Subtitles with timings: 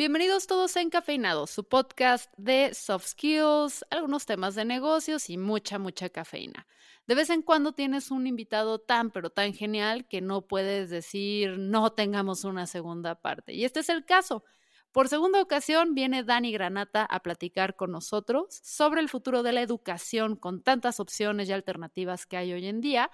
[0.00, 5.78] Bienvenidos todos a Encafeinados, su podcast de soft skills, algunos temas de negocios y mucha,
[5.78, 6.66] mucha cafeína.
[7.06, 11.58] De vez en cuando tienes un invitado tan, pero tan genial que no puedes decir
[11.58, 13.52] no tengamos una segunda parte.
[13.52, 14.42] Y este es el caso.
[14.90, 19.60] Por segunda ocasión viene Dani Granata a platicar con nosotros sobre el futuro de la
[19.60, 23.10] educación con tantas opciones y alternativas que hay hoy en día.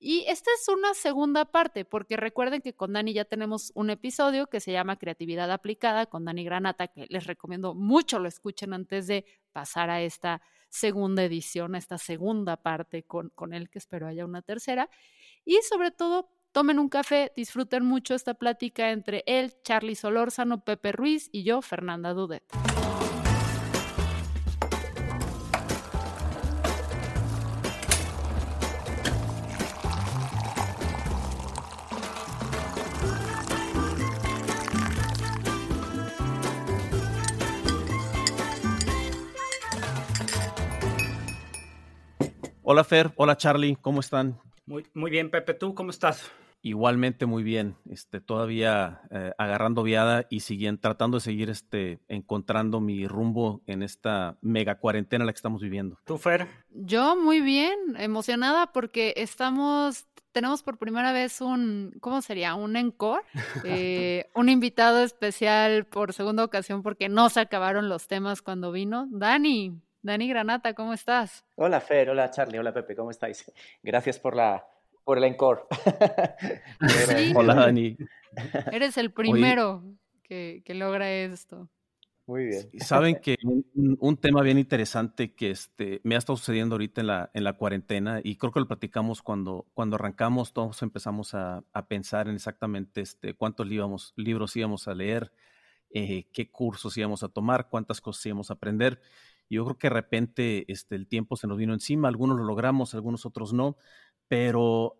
[0.00, 4.46] Y esta es una segunda parte, porque recuerden que con Dani ya tenemos un episodio
[4.46, 9.08] que se llama Creatividad Aplicada con Dani Granata, que les recomiendo mucho lo escuchen antes
[9.08, 14.06] de pasar a esta segunda edición, a esta segunda parte con, con él, que espero
[14.06, 14.88] haya una tercera.
[15.44, 20.92] Y sobre todo, Tomen un café, disfruten mucho esta plática entre él, Charlie Solórzano, Pepe
[20.92, 22.42] Ruiz y yo, Fernanda Dudet.
[42.70, 44.38] Hola Fer, hola Charlie, ¿cómo están?
[44.66, 46.30] Muy, muy bien, Pepe, ¿tú cómo estás?
[46.60, 52.80] Igualmente muy bien, este, todavía eh, agarrando viada y siguen, tratando de seguir este, encontrando
[52.80, 55.98] mi rumbo en esta mega cuarentena la que estamos viviendo.
[56.04, 56.46] ¿Tú, Fer?
[56.68, 62.54] Yo muy bien, emocionada porque estamos, tenemos por primera vez un, ¿cómo sería?
[62.54, 63.22] Un encore,
[63.64, 69.08] eh, un invitado especial por segunda ocasión porque no se acabaron los temas cuando vino.
[69.10, 71.44] Dani, Dani Granata, ¿cómo estás?
[71.56, 73.44] Hola Fer, hola Charlie, hola Pepe, ¿cómo estáis?
[73.82, 74.66] Gracias por la
[75.04, 75.62] por el encore.
[77.34, 77.94] Hola Dani.
[78.72, 79.82] Eres el primero
[80.22, 81.68] que, logra esto.
[82.26, 82.70] Muy bien.
[82.80, 83.36] Saben que
[83.74, 87.54] un, tema bien interesante que este, me ha estado sucediendo ahorita en la, en la
[87.54, 93.02] cuarentena y creo que lo platicamos cuando, cuando arrancamos, todos empezamos a, pensar en exactamente
[93.02, 95.32] este, cuántos libros íbamos a leer,
[95.90, 99.00] eh, qué cursos íbamos a tomar, cuántas cosas íbamos a aprender.
[99.50, 102.94] Yo creo que de repente este, el tiempo se nos vino encima, algunos lo logramos,
[102.94, 103.76] algunos otros no,
[104.28, 104.96] pero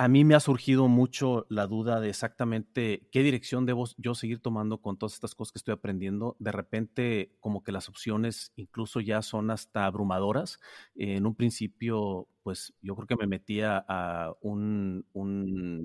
[0.00, 4.40] a mí me ha surgido mucho la duda de exactamente qué dirección debo yo seguir
[4.40, 6.36] tomando con todas estas cosas que estoy aprendiendo.
[6.38, 10.60] De repente, como que las opciones incluso ya son hasta abrumadoras.
[10.94, 15.04] en un principio, pues yo creo que me metía a un,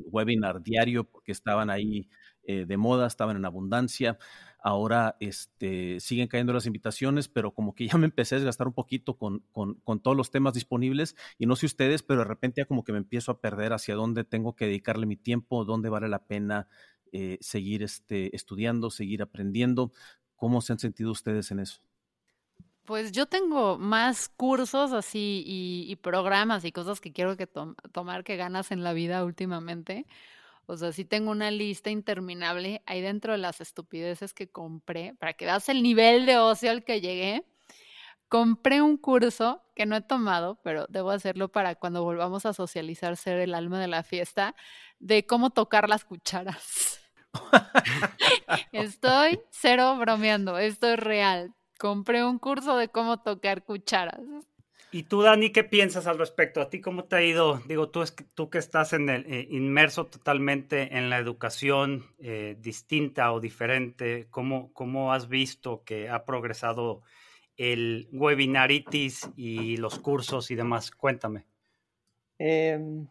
[0.09, 2.07] webinar diario porque estaban ahí
[2.43, 4.17] eh, de moda, estaban en abundancia.
[4.59, 8.73] Ahora este, siguen cayendo las invitaciones, pero como que ya me empecé a desgastar un
[8.73, 9.43] poquito con,
[10.01, 12.99] todos los temas disponibles y no sé ustedes, pero de repente ya como que me
[12.99, 16.69] empiezo a perder hacia dónde tengo que dedicarle mi tiempo, dónde vale la pena
[17.11, 19.91] eh, seguir este, estudiando, seguir aprendiendo.
[20.37, 21.81] ¿Cómo se han sentido ustedes en eso?
[22.85, 28.35] Pues yo tengo más cursos así y, programas y cosas que quiero que tomar que
[28.35, 30.05] ganas en la vida últimamente.
[30.65, 35.33] O sea, sí tengo una lista interminable ahí dentro de las estupideces que compré, para
[35.33, 37.45] que veas el nivel de ocio al que llegué.
[38.27, 43.15] Compré un curso que no he tomado, pero debo hacerlo para cuando volvamos a socializar,
[43.15, 44.55] ser el alma de la fiesta,
[44.99, 46.99] de cómo tocar las cucharas.
[48.71, 51.53] Estoy cero bromeando, esto es real.
[51.83, 54.21] Compré un curso de cómo tocar cucharas.
[54.93, 56.61] ¿Y tú, Dani, qué piensas al respecto?
[56.61, 57.57] ¿A ti cómo te ha ido?
[57.67, 62.55] Digo, tú, es, tú que estás en el, eh, inmerso totalmente en la educación eh,
[62.57, 67.01] distinta o diferente, ¿cómo, ¿cómo has visto que ha progresado
[67.57, 70.89] el webinaritis y los cursos y demás?
[70.89, 71.47] Cuéntame.
[72.39, 73.09] Em,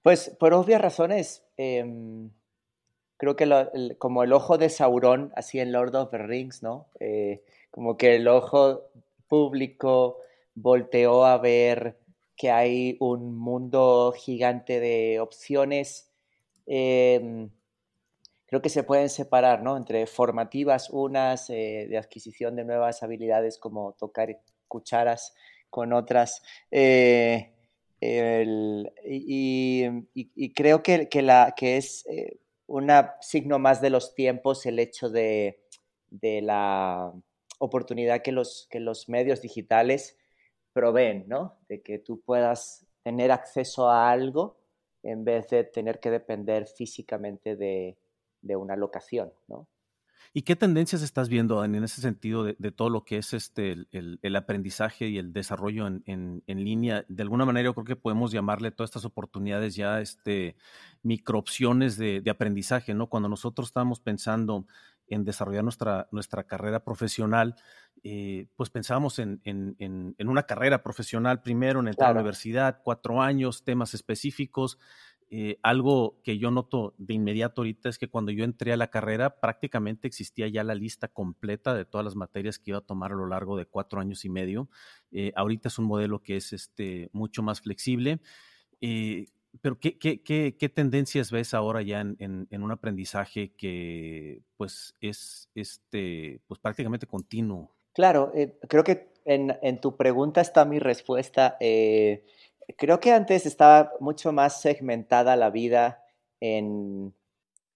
[0.00, 2.30] pues por obvias razones, em,
[3.18, 3.46] creo que
[3.98, 6.88] como el ojo de Sauron, así en Lord of the Rings, ¿no?
[7.70, 8.90] Como que el ojo
[9.28, 10.18] público
[10.54, 11.98] volteó a ver
[12.36, 16.10] que hay un mundo gigante de opciones.
[16.66, 17.50] Em,
[18.46, 19.76] creo que se pueden separar, ¿no?
[19.76, 25.34] Entre formativas, unas eh, de adquisición de nuevas habilidades como tocar cucharas
[25.68, 26.42] con otras.
[26.70, 27.52] Eh,
[28.00, 29.84] y,
[30.54, 32.88] creo que, la, que es eh, un
[33.20, 35.60] signo más de los tiempos el hecho de,
[36.08, 37.12] de la
[37.60, 40.18] oportunidad que los, que los medios digitales
[40.72, 41.58] proveen, ¿no?
[41.68, 44.58] De que tú puedas tener acceso a algo
[45.02, 47.96] en vez de tener que depender físicamente de,
[48.56, 49.68] una locación, ¿no?
[50.32, 54.36] ¿Y qué tendencias estás viendo en ese sentido de, todo lo que es este, el,
[54.36, 57.04] aprendizaje y el desarrollo en, línea?
[57.08, 60.56] De alguna manera yo creo que podemos llamarle todas estas oportunidades ya este,
[61.02, 63.08] microopciones de, de aprendizaje, ¿no?
[63.08, 64.66] Cuando nosotros estamos pensando
[65.10, 67.56] en desarrollar nuestra, nuestra carrera profesional,
[68.02, 69.40] eh, pues pensábamos en,
[70.18, 74.78] una carrera profesional primero, en entrar a la universidad, cuatro años, temas específicos.
[75.32, 78.90] eh, algo que yo noto de inmediato ahorita es que cuando yo entré a la
[78.90, 83.12] carrera prácticamente existía ya la lista completa de todas las materias que iba a tomar
[83.12, 84.68] a lo largo de cuatro años y medio.
[85.12, 88.20] Eh, ahorita es un modelo que es este, mucho más flexible.
[88.80, 89.26] Eh,
[89.60, 94.94] pero ¿qué, qué, qué, tendencias ves ahora ya en, en, en, un aprendizaje que pues
[95.00, 97.74] es este, pues prácticamente continuo?
[97.92, 101.56] Claro, eh, creo que en, en, tu pregunta está mi respuesta.
[101.60, 102.24] Eh,
[102.76, 106.04] creo que antes estaba mucho más segmentada la vida
[106.40, 107.14] en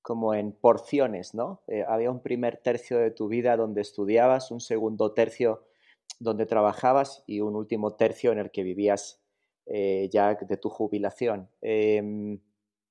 [0.04, 1.62] como en porciones, ¿no?
[1.66, 5.64] Eh, había un primer tercio de tu vida donde estudiabas, un segundo tercio
[6.20, 9.23] donde trabajabas y un último tercio en el que vivías
[9.66, 12.38] eh, ya de tu jubilación, eh,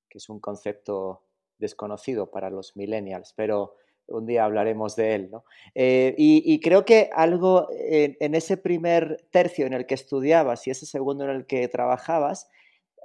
[0.09, 1.23] que es un concepto
[1.57, 3.75] desconocido para los millennials, pero
[4.07, 5.29] un día hablaremos de él.
[5.31, 5.45] ¿no?
[5.75, 10.71] Eh, y, creo que algo en, en, ese primer tercio en el que estudiabas y
[10.71, 12.49] ese segundo en el que trabajabas,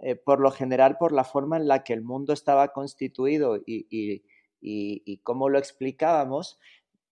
[0.02, 3.86] eh, por lo general por la forma en la que el mundo estaba constituido y,
[3.90, 4.22] y,
[4.60, 6.58] y cómo lo explicábamos,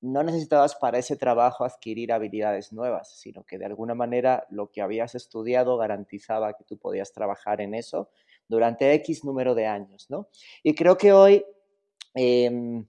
[0.01, 4.83] no necesitabas para ese trabajo adquirir habilidades nuevas, sino que de alguna manera lo que
[4.83, 8.11] habías estudiado garantizaba que tú podías trabajar en eso
[8.49, 10.29] durante X número de años, ¿no?
[10.63, 11.45] Y creo que hoy,
[12.15, 12.85] eh,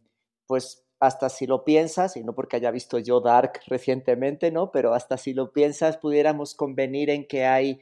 [0.45, 4.71] pues hasta si lo piensas, y no porque haya visto yo Dark recientemente, ¿no?
[4.71, 7.79] Pero hasta si lo piensas, pudiéramos convenir en que hay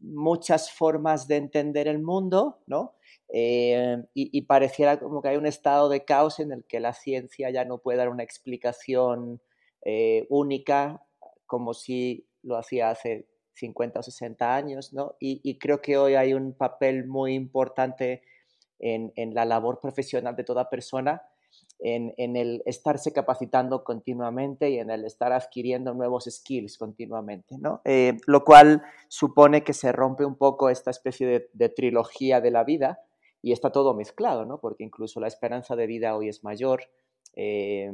[0.00, 2.94] muchas formas de entender el mundo, ¿no?
[3.28, 6.92] Eh, y, y, pareciera como que hay un estado de caos en el que la
[6.92, 9.40] ciencia ya no puede dar una explicación
[9.82, 11.02] eh, única
[11.46, 15.16] como si lo hacía hace 50 o 60 años, ¿no?
[15.18, 18.22] Y, y creo que hoy hay un papel muy importante
[18.78, 21.22] en, en la labor profesional de toda persona,
[21.78, 27.80] en, en, el estarse capacitando continuamente y en el estar adquiriendo nuevos skills continuamente, ¿no?
[27.84, 32.50] Eh, lo cual supone que se rompe un poco esta especie de, de trilogía de
[32.50, 33.00] la vida,
[33.46, 34.58] y está todo mezclado, ¿no?
[34.58, 36.90] Porque incluso la esperanza de vida hoy es mayor
[37.36, 37.92] eh,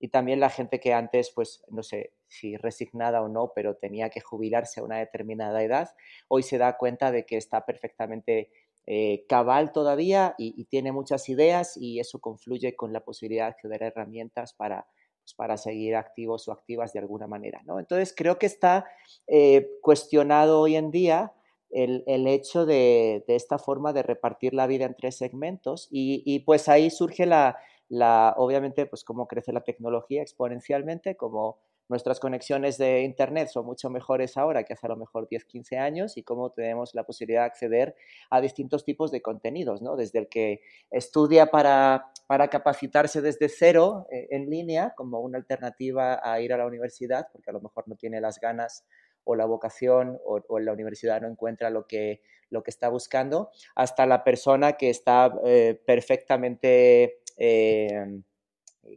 [0.00, 4.08] y también la gente que antes, pues, no sé si resignada o no, pero tenía
[4.08, 5.90] que jubilarse a una determinada edad,
[6.26, 8.50] hoy se da cuenta de que está perfectamente
[8.86, 13.84] eh, cabal todavía y, tiene muchas ideas y eso confluye con la posibilidad de acceder
[13.84, 14.86] a herramientas para,
[15.20, 17.78] pues, para seguir activos o activas de alguna manera, ¿no?
[17.78, 18.86] Entonces creo que está
[19.26, 21.34] eh, cuestionado hoy en día
[21.70, 26.22] el, el hecho de, de, esta forma de repartir la vida en tres segmentos y,
[26.24, 27.56] y pues ahí surge la,
[27.88, 31.58] la, obviamente, pues cómo crece la tecnología exponencialmente, como
[31.88, 35.76] nuestras conexiones de Internet son mucho mejores ahora que hace a lo mejor 10, 15
[35.78, 37.94] años y cómo tenemos la posibilidad de acceder
[38.30, 39.94] a distintos tipos de contenidos, ¿no?
[39.94, 46.20] Desde el que estudia para, para capacitarse desde cero eh, en línea como una alternativa
[46.22, 48.84] a ir a la universidad, porque a lo mejor no tiene las ganas
[49.24, 54.06] o la vocación o, la universidad no encuentra lo que, lo que está buscando, hasta
[54.06, 58.20] la persona que está eh, perfectamente eh,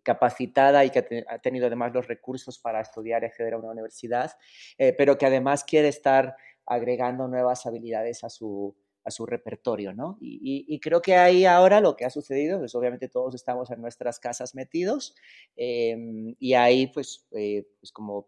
[0.04, 3.58] capacitada y que ha, te, ha, tenido además los recursos para estudiar y acceder a
[3.58, 4.34] una universidad,
[4.78, 6.36] eh, pero que además quiere estar
[6.66, 8.76] agregando nuevas habilidades a su,
[9.06, 10.18] a su repertorio, ¿no?
[10.20, 14.20] Y, creo que ahí ahora lo que ha sucedido, pues obviamente todos estamos en nuestras
[14.20, 15.16] casas metidos
[15.56, 18.28] y ahí pues, pues como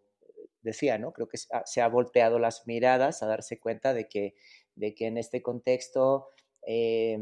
[0.61, 1.13] decía, ¿no?
[1.13, 4.35] Creo que se ha volteado las miradas a darse cuenta de que,
[4.75, 6.27] de que en este contexto
[6.65, 7.17] eh,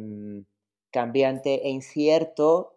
[0.92, 2.74] cambiante e incierto,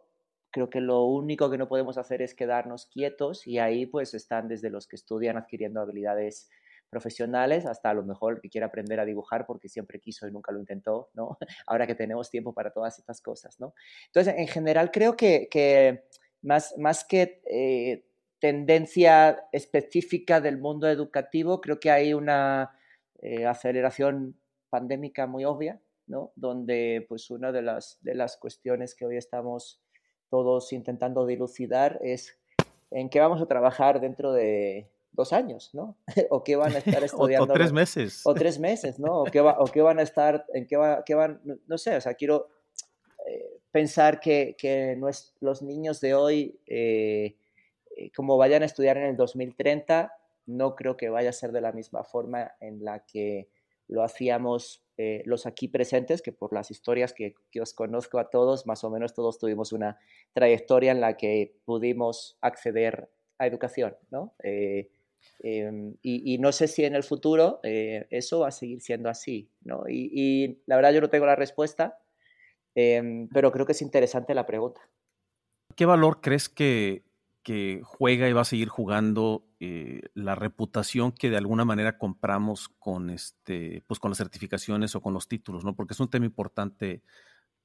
[0.51, 4.49] creo que lo único que no podemos hacer es quedarnos quietos y ahí pues están
[4.49, 6.49] desde los que estudian adquiriendo habilidades
[6.91, 10.53] profesionales hasta a lo mejor que quiera aprender a dibujar porque siempre quiso y nunca
[10.53, 11.39] lo intentó, ¿no?
[11.67, 13.75] Ahora que tenemos tiempo para todas estas cosas, ¿no?
[14.07, 16.05] Entonces, en general creo que, que
[16.43, 18.05] más, más que eh,
[18.41, 22.71] tendencia específica del mundo educativo, creo que hay una
[23.21, 24.37] eh, aceleración
[24.71, 26.33] pandémica muy obvia, ¿no?
[26.37, 29.81] Donde pues una de las, de las cuestiones que hoy estamos
[30.31, 32.39] todos intentando dilucidar es
[32.91, 35.99] en qué vamos a trabajar dentro de dos años, ¿no?
[36.31, 37.45] o qué van a estar estudiando.
[37.53, 38.23] o, o, tres meses.
[38.25, 39.23] O tres meses, ¿no?
[39.23, 41.97] O qué, va, o qué van a estar, en qué, va, qué van, no, sé,
[41.97, 42.49] o sea, quiero
[43.27, 44.99] eh, pensar que, que
[45.41, 47.37] los niños de hoy eh,
[48.15, 50.13] como vayan a estudiar en el 2030,
[50.47, 53.49] no creo que vaya a ser de la misma forma en la que
[53.89, 58.31] lo hacíamos eh, los aquí presentes, que por las historias que, que, os conozco a
[58.31, 59.99] todos, más o menos todos tuvimos una
[60.33, 64.35] trayectoria en la que pudimos acceder a educación, ¿no?
[64.43, 64.91] Eh,
[65.43, 69.49] eh, y, no sé si en el futuro eh, eso va a seguir siendo así,
[69.63, 69.85] ¿no?
[69.89, 71.99] Y, y, la verdad yo no tengo la respuesta,
[72.75, 74.83] eh, pero creo que es interesante la pregunta.
[75.77, 77.05] ¿Qué valor crees que
[77.85, 83.11] juega y va a seguir jugando eh, la reputación que de alguna manera compramos con
[83.11, 85.75] este pues con las certificaciones o con los títulos, ¿no?
[85.75, 87.03] Porque es un tema importante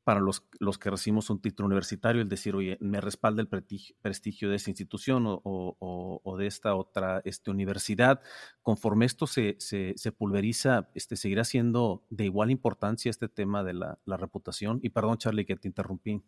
[0.05, 4.49] para los, los que recibimos un título universitario, el decir, oye, me respalda el prestigio,
[4.51, 8.21] de esa institución o, de esta otra este, universidad.
[8.61, 13.97] Conforme esto se, se, pulveriza, este, ¿seguirá siendo de igual importancia este tema de la,
[14.05, 14.79] la reputación?
[14.83, 16.21] Y perdón, Charlie, que te interrumpí.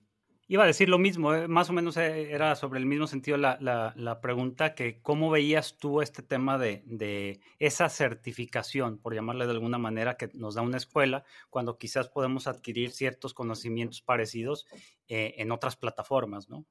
[0.49, 3.35] Iba a decir lo mismo, eh, más o menos eh, era sobre el mismo sentido
[3.35, 9.45] la, la, pregunta, que cómo veías tú este tema de, de, esa certificación, por llamarle
[9.45, 14.67] de alguna manera, que nos da una escuela, cuando quizás podemos adquirir ciertos conocimientos parecidos
[15.09, 16.65] eh, en otras plataformas, ¿no?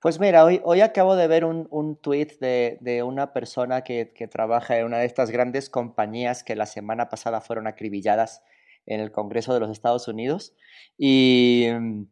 [0.00, 4.12] Pues mira, hoy, hoy acabo de ver un, un tweet de, de, una persona que,
[4.14, 8.42] que trabaja en una de estas grandes compañías que la semana pasada fueron acribilladas
[8.86, 10.54] en el Congreso de los Estados Unidos
[10.98, 12.04] y mm,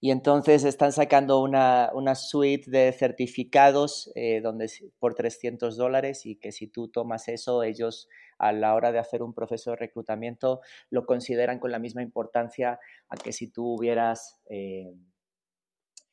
[0.00, 6.36] y entonces están sacando una, una suite de certificados eh, donde, por 300 dólares y
[6.36, 8.08] que si tú tomas eso, ellos
[8.38, 12.80] a la hora de hacer un proceso de reclutamiento lo consideran con la misma importancia
[13.08, 14.92] a que si tú hubieras eh,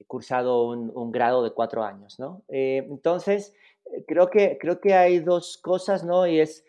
[0.05, 2.43] cursado un, un, grado de cuatro años, ¿no?
[2.49, 3.53] Eh, entonces,
[4.07, 6.27] creo que, creo que hay dos cosas, ¿no?
[6.27, 6.65] Y es,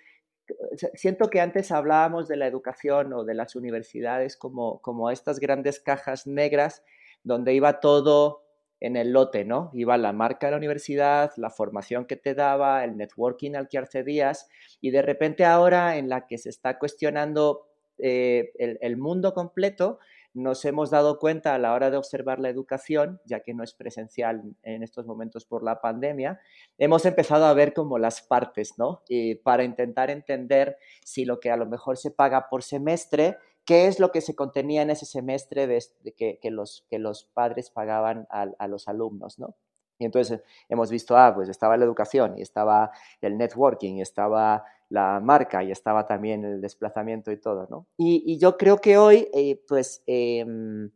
[0.94, 5.80] siento que antes hablábamos de la educación o de las universidades como, como estas grandes
[5.80, 6.82] cajas negras
[7.22, 8.44] donde iba todo
[8.80, 9.70] en el lote, ¿no?
[9.74, 13.78] Iba la marca de la universidad, la formación que te daba, el networking al que
[13.78, 14.48] accedías,
[14.80, 17.66] y de repente ahora en la que se está cuestionando
[17.98, 19.98] eh, el, mundo completo,
[20.38, 23.74] nos hemos dado cuenta a la hora de observar la educación, ya que no es
[23.74, 26.40] presencial en estos momentos por la pandemia,
[26.78, 29.02] hemos empezado a ver como las partes, ¿no?
[29.08, 33.36] Y para intentar entender si lo que a lo mejor se paga por semestre
[33.68, 35.84] qué es lo que se contenía en ese semestre de,
[36.16, 39.56] que, los, que los padres pagaban a, los alumnos, ¿no?
[39.98, 44.64] Y entonces hemos visto, ah, pues estaba la educación y estaba el networking y estaba
[44.88, 47.86] la marca y estaba también el desplazamiento y todo, ¿no?
[47.96, 50.90] Y, yo creo que hoy, eh, pues, em,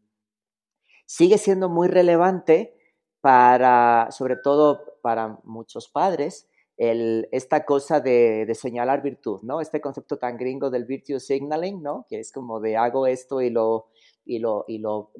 [1.07, 2.75] sigue siendo muy relevante
[3.21, 9.61] para, sobre todo para muchos padres, esta cosa de, señalar virtud, ¿no?
[9.61, 12.07] Este concepto tan gringo del virtue signaling, ¿no?
[12.09, 13.89] Que es como de hago esto y lo,
[14.25, 15.13] y lo, y lo,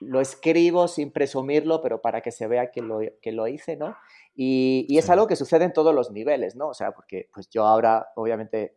[0.00, 3.96] lo escribo sin presumirlo, pero para que se vea que lo, que lo hice, ¿no?
[4.34, 6.68] Y, y es algo que sucede en todos los niveles, ¿no?
[6.68, 8.76] O sea, porque pues yo ahora, obviamente,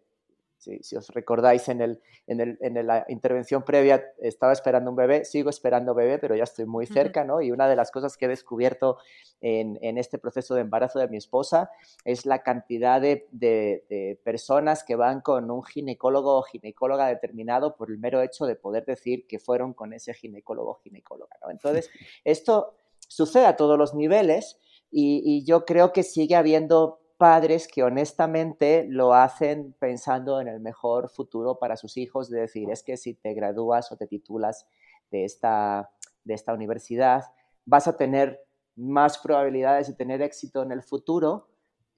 [0.60, 5.24] si, os recordáis en, el, en, el, en, la intervención previa, estaba esperando un bebé,
[5.24, 7.42] sigo esperando bebé, pero ya estoy muy cerca, ¿no?
[7.42, 8.98] Y una de las cosas que he descubierto
[9.40, 11.72] en, en este proceso de embarazo de mi esposa
[12.04, 17.90] es la cantidad de, de, personas que van con un ginecólogo o ginecóloga determinado por
[17.90, 21.52] el mero hecho de poder decir que fueron con ese ginecólogo o ginecóloga, ¿no?
[21.52, 21.90] Entonces,
[22.26, 22.76] esto
[23.08, 24.58] sucede a todos los niveles
[24.92, 30.62] y, y yo creo que sigue habiendo padres que honestamente lo hacen pensando en el
[30.62, 34.66] mejor futuro para sus hijos, de decir, es que si te gradúas o te titulas
[35.12, 35.92] de esta,
[36.24, 37.26] de esta universidad,
[37.66, 38.40] vas a tener
[38.78, 41.50] más probabilidades de tener éxito en el futuro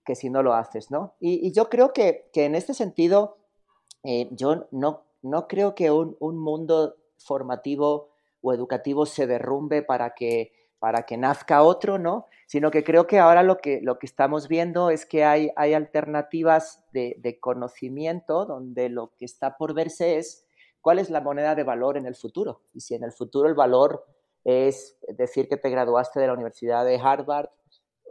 [0.03, 1.13] que si no lo haces, ¿no?
[1.19, 3.37] Y, yo creo que, en este sentido,
[4.03, 8.09] eh, yo no, no creo que un, un mundo formativo
[8.41, 10.51] o educativo se derrumbe para que
[10.81, 12.25] para que nazca otro, ¿no?
[12.47, 15.75] Sino que creo que ahora lo que, lo que estamos viendo es que hay, hay
[15.75, 20.47] alternativas de, de, conocimiento donde lo que está por verse es
[20.81, 22.63] cuál es la moneda de valor en el futuro.
[22.73, 24.07] Y si en el futuro el valor
[24.43, 27.49] es decir que te graduaste de la Universidad de Harvard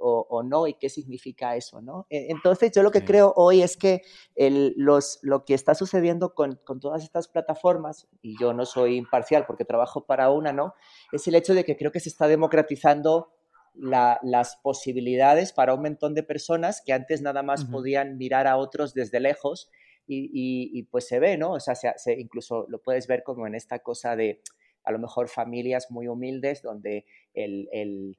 [0.00, 2.06] o, no y qué significa eso, ¿no?
[2.10, 4.02] E, entonces yo lo que creo hoy es que
[4.34, 8.96] el, los, lo que está sucediendo con, con, todas estas plataformas, y yo no soy
[8.96, 10.74] imparcial porque trabajo para una, ¿no?
[11.12, 13.32] Es el hecho de que creo que se está democratizando
[13.74, 18.56] la, las posibilidades para un montón de personas que antes nada más podían mirar a
[18.56, 19.70] otros desde lejos
[20.06, 21.52] y, y, pues se ve, ¿no?
[21.52, 24.42] O sea, se, incluso lo puedes ver como en esta cosa de
[24.82, 28.18] a lo mejor familias muy humildes donde el, el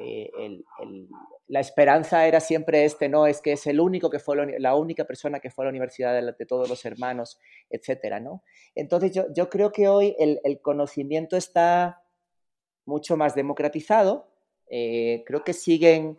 [0.00, 0.30] eh,
[1.48, 5.04] la esperanza era siempre este, no, es que es el único que fue la, única
[5.04, 7.38] persona que fue a la universidad de, todos los hermanos,
[7.70, 8.42] etcétera, ¿no?
[8.74, 12.02] Entonces yo, yo creo que hoy el, conocimiento está
[12.84, 14.28] mucho más democratizado,
[14.68, 16.18] eh, creo que siguen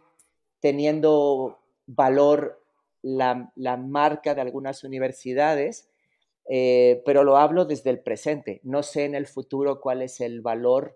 [0.60, 2.64] teniendo valor
[3.02, 5.90] la, marca de algunas universidades,
[6.50, 10.42] eh, pero lo hablo desde el presente, no sé en el futuro cuál es el
[10.42, 10.96] valor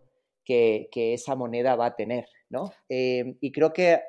[0.52, 2.26] que, que esa moneda va a tener.
[2.52, 2.74] ¿no?
[2.90, 4.02] Em, y creo que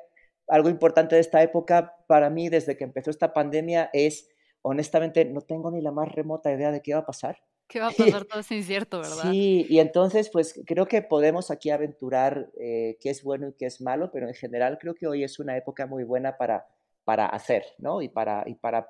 [0.47, 4.29] algo importante de esta época para mí, desde que empezó esta pandemia, es,
[4.61, 7.37] honestamente, no tengo ni la más remota idea de qué va a pasar.
[7.67, 8.25] ¿Qué va a pasar?
[8.25, 9.31] Todo es incierto, ¿verdad?
[9.31, 13.65] Sí, y entonces, pues creo que podemos aquí aventurar eh, qué es bueno y qué
[13.65, 16.67] es malo, pero en general creo que hoy es una época muy buena para,
[17.05, 18.01] para hacer, ¿no?
[18.01, 18.89] Y para, y para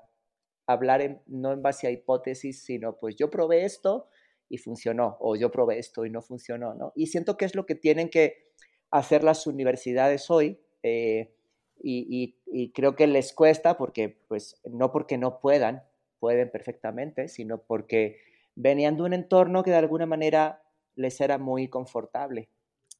[0.65, 4.07] hablar no en base a hipótesis, sino pues yo probé esto
[4.53, 6.93] y funcionó, o yo probé esto y no funcionó, ¿no?
[6.95, 8.51] Y siento que es lo que tienen que
[8.91, 11.33] hacer las universidades hoy, eh,
[11.81, 15.81] y, y, creo que les cuesta porque, pues, no porque no puedan,
[16.19, 18.19] pueden perfectamente, sino porque
[18.53, 20.61] venían de un entorno que de alguna manera
[20.93, 22.47] les era muy confortable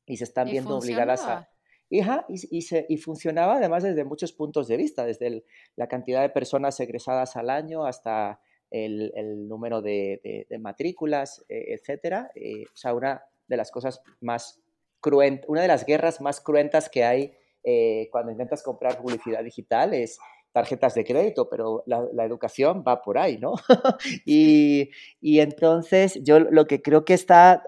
[0.08, 1.50] y se están viendo obligadas a...
[1.92, 5.46] Hija, y, se, y, funcionaba además desde muchos puntos de vista, desde
[5.76, 8.42] la cantidad de personas egresadas al año hasta
[8.74, 12.32] el, número de, matrículas, eh, etcétera.
[12.36, 14.62] Eh, o sea, una de las cosas más
[15.00, 19.94] cruentas, una de las guerras más cruentas que hay eh, cuando intentas comprar publicidad digital
[19.94, 20.18] es
[20.52, 23.54] tarjetas de crédito, pero la, educación va por ahí, ¿no?
[24.26, 24.90] y,
[25.22, 27.64] entonces yo lo que creo que está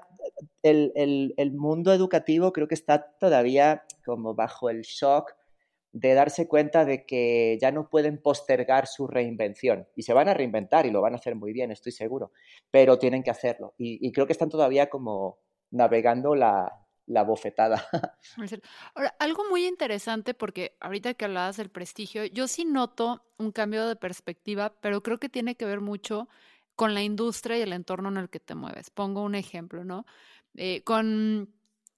[0.62, 5.34] el, mundo educativo creo que está todavía como bajo el shock
[5.96, 9.88] de darse cuenta de que ya no pueden postergar su reinvención.
[9.96, 12.34] Y se van a reinventar y lo van a hacer muy bien, estoy seguro,
[12.70, 13.76] pero tienen que hacerlo.
[13.78, 15.40] Y, creo que están todavía como
[15.72, 16.70] navegando la,
[17.06, 17.88] la bofetada.
[18.94, 23.88] Ahora, algo muy interesante, porque ahorita que hablabas del prestigio, yo sí noto un cambio
[23.88, 26.28] de perspectiva, pero creo que tiene que ver mucho
[26.76, 28.90] con la industria y el entorno en el que te mueves.
[28.90, 30.06] Pongo un ejemplo, ¿no?
[30.56, 31.55] Eh, con,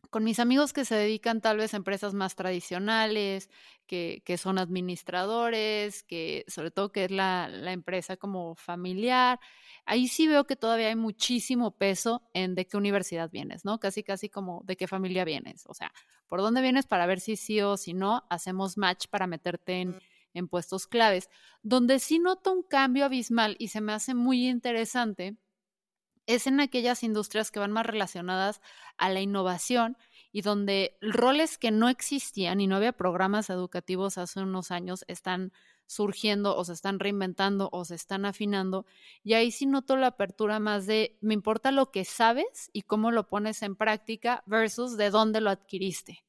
[0.10, 3.50] con, mis amigos que se dedican tal vez a empresas más tradicionales,
[3.86, 9.40] que, son administradores, que sobre todo que es la, empresa como familiar,
[9.86, 13.80] ahí sí veo que todavía hay muchísimo peso en de qué universidad vienes, ¿no?
[13.80, 15.66] Casi, casi como de qué familia vienes.
[15.68, 15.94] O sea,
[16.28, 19.82] por dónde vienes para ver si sí o si no, hacemos match para meterte
[20.34, 21.30] en puestos claves.
[21.64, 25.38] Donde sí noto un cambio abismal y se me hace muy interesante
[26.28, 28.62] es en aquellas industrias que van más relacionadas
[28.98, 29.98] a la innovación
[30.32, 35.52] y donde roles que no existían y no había programas educativos hace unos años están
[35.88, 38.86] surgiendo o se están reinventando o se están afinando.
[39.24, 43.12] Y ahí sí noto la apertura más de, me importa lo que sabes y cómo
[43.12, 46.26] lo pones en práctica versus de dónde lo adquiriste.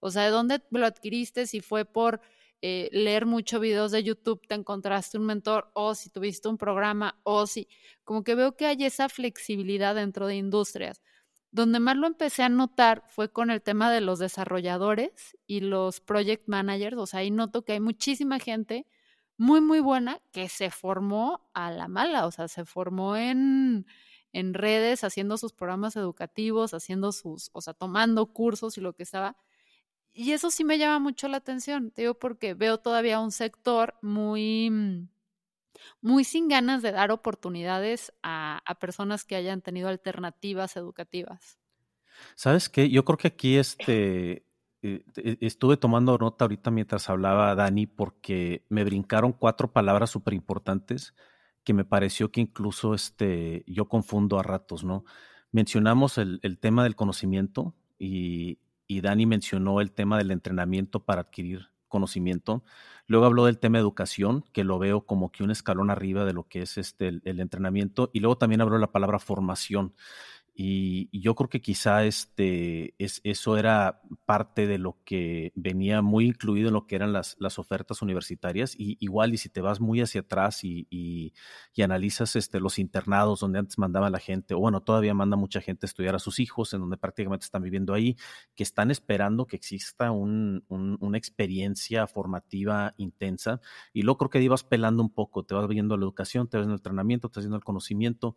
[0.00, 2.20] O sea, de dónde lo adquiriste, si fue por
[2.62, 7.20] eh, leer muchos videos de YouTube, te encontraste un mentor o si tuviste un programa
[7.22, 7.68] o si,
[8.04, 11.02] como que veo que hay esa flexibilidad dentro de industrias.
[11.50, 16.00] Donde más lo empecé a notar fue con el tema de los desarrolladores y los
[16.00, 18.86] project managers, o sea, ahí noto que hay muchísima gente
[19.38, 23.86] muy, muy buena que se formó a la mala, o sea, se formó en,
[24.32, 29.02] en redes, haciendo sus programas educativos, haciendo sus, o sea, tomando cursos y lo que
[29.02, 29.36] estaba
[30.16, 34.70] y eso sí me llama mucho la atención, digo, porque veo todavía un sector muy,
[34.70, 35.08] mm,
[36.00, 41.58] muy sin ganas de dar oportunidades a, personas que hayan tenido alternativas educativas.
[42.34, 42.88] ¿Sabes qué?
[42.88, 44.46] Yo creo que aquí este,
[44.80, 50.32] eh, e, estuve tomando nota ahorita mientras hablaba Dani porque me brincaron cuatro palabras súper
[50.32, 51.14] importantes
[51.62, 55.04] que me pareció que incluso este, yo confundo a ratos, ¿no?
[55.52, 61.22] Mencionamos el, el tema del conocimiento y y Dani mencionó el tema del entrenamiento para
[61.22, 62.64] adquirir conocimiento.
[63.06, 66.32] Luego habló del tema de educación, que lo veo como que un escalón arriba de
[66.32, 68.10] lo que es este, el entrenamiento.
[68.12, 69.94] Y luego también habló la palabra formación.
[70.58, 76.26] Y, yo creo que quizá este, es, eso era parte de lo que venía muy
[76.26, 78.74] incluido en lo que eran las, las ofertas universitarias.
[78.78, 81.34] Y igual, y si te vas muy hacia atrás y, y,
[81.82, 85.84] analizas este, los internados donde antes mandaba la gente, o bueno, todavía manda mucha gente
[85.84, 88.16] a estudiar a sus hijos, en donde prácticamente están viviendo ahí,
[88.54, 93.60] que están esperando que exista un, una experiencia formativa intensa.
[93.92, 96.62] Y luego creo que ibas pelando un poco, te vas viendo la educación, te vas
[96.64, 98.36] viendo el entrenamiento, te vas viendo el conocimiento.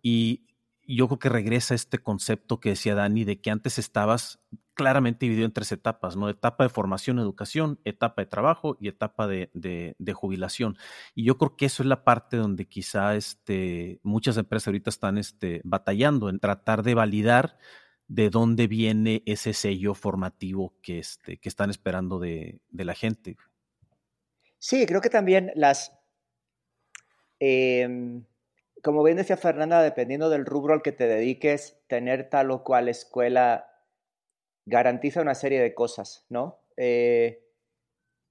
[0.00, 0.47] Y
[0.96, 4.40] yo creo que regresa este concepto que decía Dani de que antes estabas
[4.72, 6.30] claramente dividido en tres etapas, ¿no?
[6.30, 9.50] Etapa de formación, educación, etapa de trabajo y etapa de,
[10.14, 10.78] jubilación.
[11.14, 15.18] Y yo creo que eso es la parte donde quizá este, muchas empresas ahorita están
[15.18, 17.58] este, batallando en tratar de validar
[18.06, 23.36] de dónde viene ese sello formativo que, este, que están esperando de, la gente.
[24.58, 25.92] Sí, creo que también las...
[27.40, 28.24] Em,
[28.82, 32.88] como bien decía Fernanda, dependiendo del rubro al que te dediques, tener tal o cual
[32.88, 33.68] escuela
[34.66, 36.60] garantiza una serie de cosas, ¿no?
[36.76, 37.44] Eh,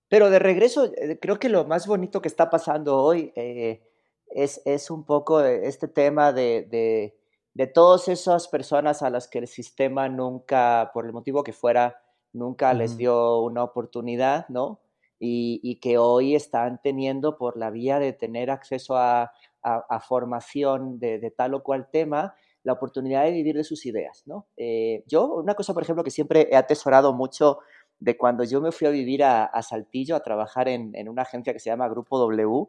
[0.07, 3.83] pero de regreso, eh, creo que lo más bonito que está pasando hoy eh,
[4.27, 7.17] es, es, un poco este tema de, de,
[7.53, 12.01] de, todas esas personas a las que el sistema nunca, por el motivo que fuera,
[12.31, 14.79] nunca les dio una oportunidad, ¿no?
[15.19, 19.33] Y, y, que hoy están teniendo por la vía de tener acceso a,
[19.67, 24.23] a, formación de, tal o cual tema, la oportunidad de vivir de sus ideas.
[24.25, 24.47] ¿no?
[24.57, 27.59] Eh, yo, una cosa, por ejemplo, que siempre he atesorado mucho
[27.99, 31.59] de cuando yo me fui a vivir a, Saltillo a trabajar en, una agencia que
[31.59, 32.67] se llama Grupo W,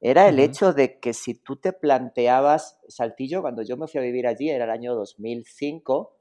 [0.00, 4.02] era el hecho de que si tú te planteabas Saltillo, cuando yo me fui a
[4.02, 6.12] vivir allí, era el año 2005,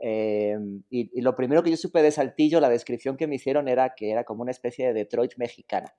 [0.00, 0.58] eh,
[0.90, 4.10] y, lo primero que yo supe de Saltillo, la descripción que me hicieron era que
[4.10, 5.94] era como una especie de Detroit mexicana,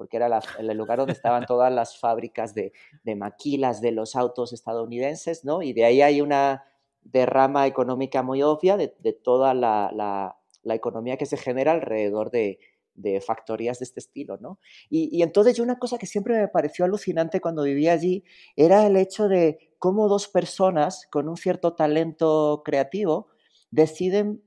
[0.00, 2.72] porque era el lugar donde estaban todas las fábricas de,
[3.16, 5.60] maquilas de los autos estadounidenses, ¿no?
[5.60, 6.64] Y de ahí hay una
[7.02, 12.60] derrama económica muy obvia de, toda la, economía que se genera alrededor de,
[12.94, 14.58] de factorías de este estilo, ¿no?
[14.88, 18.24] Y, entonces yo una cosa que siempre me pareció alucinante cuando vivía allí
[18.56, 23.28] era el hecho de cómo dos personas con un cierto talento creativo
[23.70, 24.42] deciden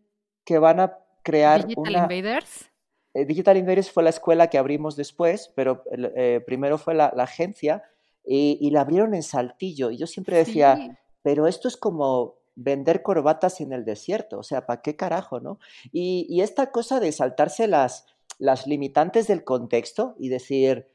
[0.45, 2.72] que van a crear Digital Invaders.
[3.13, 7.83] Eh, Digital Invaders fue la escuela que abrimos después, pero eh, primero fue la, agencia
[8.25, 9.91] y, la abrieron en Saltillo.
[9.91, 14.67] Y yo siempre decía, pero esto es como vender corbatas en el desierto, o sea,
[14.67, 15.57] ¿para qué carajo, no?
[15.91, 18.05] Y, y esta cosa de saltarse las,
[18.37, 20.87] las limitantes del contexto y decir,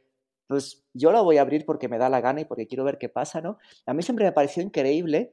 [0.47, 2.99] pues yo la voy a abrir porque me da la gana y porque quiero ver
[2.99, 3.59] qué pasa, ¿no?
[3.87, 5.33] A mí siempre me pareció increíble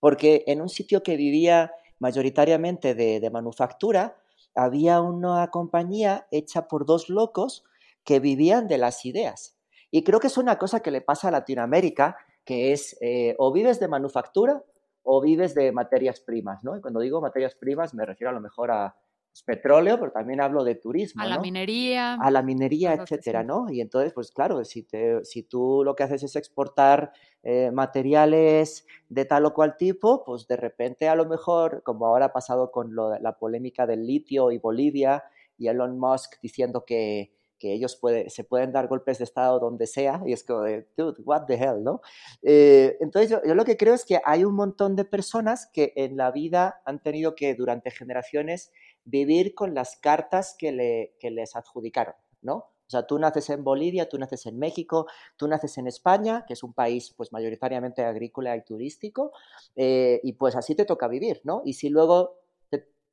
[0.00, 4.16] porque en un sitio que vivía mayoritariamente de, manufactura,
[4.56, 7.64] había una compañía hecha por dos locos
[8.04, 9.56] que vivían de las ideas.
[9.90, 13.52] Y creo que es una cosa que le pasa a Latinoamérica, que es eh, o
[13.52, 14.62] vives de manufactura
[15.02, 16.76] o vives de materias primas, ¿no?
[16.76, 18.96] Y cuando digo materias primas me refiero a lo mejor a
[19.42, 21.22] petróleo, pero también hablo de turismo.
[21.22, 22.14] A la minería.
[22.14, 23.70] A la minería, etcétera, ¿no?
[23.70, 28.86] Y entonces, pues claro, si, te, si tú lo que haces es exportar eh, materiales
[29.08, 32.70] de tal o cual tipo, pues de repente a lo mejor, como ahora ha pasado
[32.70, 35.24] con la polémica del litio y Bolivia
[35.58, 39.86] y Elon Musk diciendo que, que ellos puede, se pueden dar golpes de Estado donde
[39.86, 42.00] sea, y es como de, dude, what the hell, ¿no?
[42.42, 45.92] Eh, entonces yo, yo, lo que creo es que hay un montón de personas que
[45.96, 48.72] en la vida han tenido que durante generaciones
[49.06, 52.56] vivir con las cartas que, le, que les adjudicaron, ¿no?
[52.86, 56.52] O sea, tú naces en Bolivia, tú naces en México, tú naces en España, que
[56.52, 59.32] es un país pues mayoritariamente agrícola y turístico,
[59.74, 61.62] eh, y pues así te toca vivir, ¿no?
[61.64, 62.38] Y si luego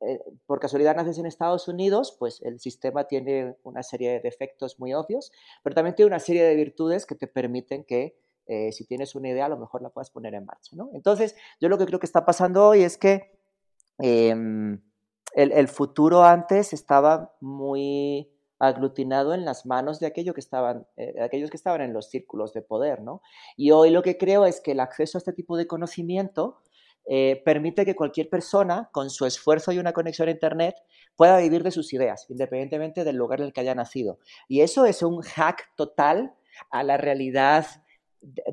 [0.06, 4.78] eh, por casualidad naces en Estados Unidos, pues el sistema tiene una serie de defectos
[4.78, 5.32] muy obvios,
[5.64, 9.30] pero también tiene una serie de virtudes que te permiten que eh, si tienes una
[9.30, 10.90] idea a lo mejor la puedas poner en marcha, ¿no?
[10.94, 13.40] Entonces, yo lo que creo que está pasando hoy es que
[15.36, 21.50] el, futuro antes estaba muy aglutinado en las manos de, aquello que estaban, eh, aquellos
[21.50, 23.22] que estaban en los círculos de poder, ¿no?
[23.58, 26.62] Y hoy lo que creo es que el acceso a este tipo de conocimiento
[27.06, 30.76] eh, permite que cualquier persona, con su esfuerzo y una conexión a Internet,
[31.15, 34.19] pueda vivir de sus ideas, independientemente del lugar en el que haya nacido.
[34.48, 36.34] Y eso es un hack total
[36.69, 37.65] a la realidad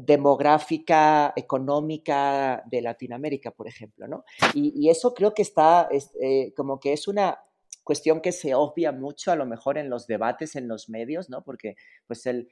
[0.00, 4.24] demográfica, económica de Latinoamérica, por ejemplo, ¿no?
[4.54, 5.88] Y, eso creo que está,
[6.20, 7.38] eh, como que es una
[7.84, 11.42] cuestión que se obvia mucho a lo mejor en los debates en los medios, ¿no?
[11.44, 12.48] Porque pues el,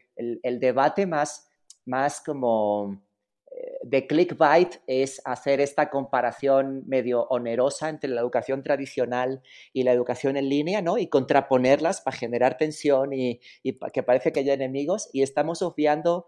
[0.60, 1.48] debate más,
[1.84, 3.02] más como
[3.50, 9.92] eh, de clickbait es hacer esta comparación medio onerosa entre la educación tradicional y la
[9.92, 10.98] educación en línea, ¿no?
[10.98, 16.26] Y contraponerlas para generar tensión y, y que parece que haya enemigos y estamos obviando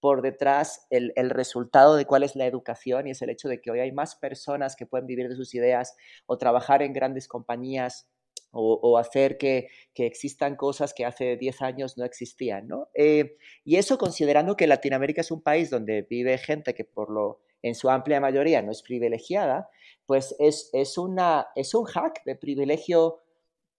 [0.00, 3.70] por detrás el, resultado de cuál es la educación y es el hecho de que
[3.70, 8.08] hoy hay más personas que pueden vivir de sus ideas o trabajar en grandes compañías
[8.50, 12.88] o, hacer que, existan cosas que hace 10 años no existían, ¿no?
[12.94, 17.40] Eh, y eso considerando que Latinoamérica es un país donde vive gente que por lo,
[17.62, 19.68] en su amplia mayoría no es privilegiada,
[20.06, 23.20] pues es, es, una, es un hack de privilegio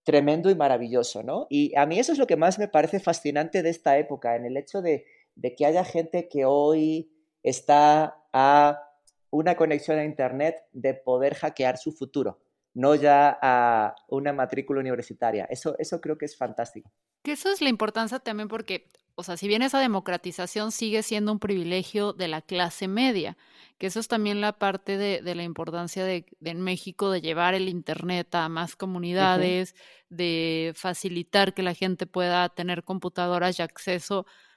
[0.04, 1.48] tremendo y maravilloso, ¿no?
[1.50, 4.46] Y a mí eso es lo que más me parece fascinante de esta época, en
[4.46, 5.06] el hecho de,
[5.40, 7.10] de que haya gente que hoy
[7.44, 8.84] está a
[9.32, 12.40] una conexión a Internet de poder hackear su futuro,
[12.74, 15.46] no ya a una matrícula universitaria.
[15.46, 16.92] Eso, eso creo que es fantástico.
[17.24, 21.32] Que eso es la importancia también porque, o sea, si bien esa democratización sigue siendo
[21.32, 23.38] un privilegio de la clase media,
[23.78, 27.70] que eso es también la parte de, la importancia de, en México de llevar el
[27.70, 29.74] Internet a más comunidades,
[30.10, 34.49] de facilitar que la gente pueda tener computadoras y acceso a,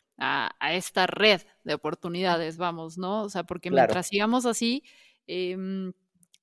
[0.70, 3.22] esta red de oportunidades, vamos, ¿no?
[3.22, 4.84] O sea, porque mientras sigamos así,
[5.26, 5.92] em,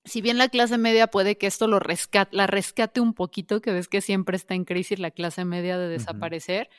[0.06, 3.72] si bien la clase media puede que esto lo rescate, la rescate un poquito, que
[3.72, 6.70] ves que siempre está en crisis la clase media de desaparecer,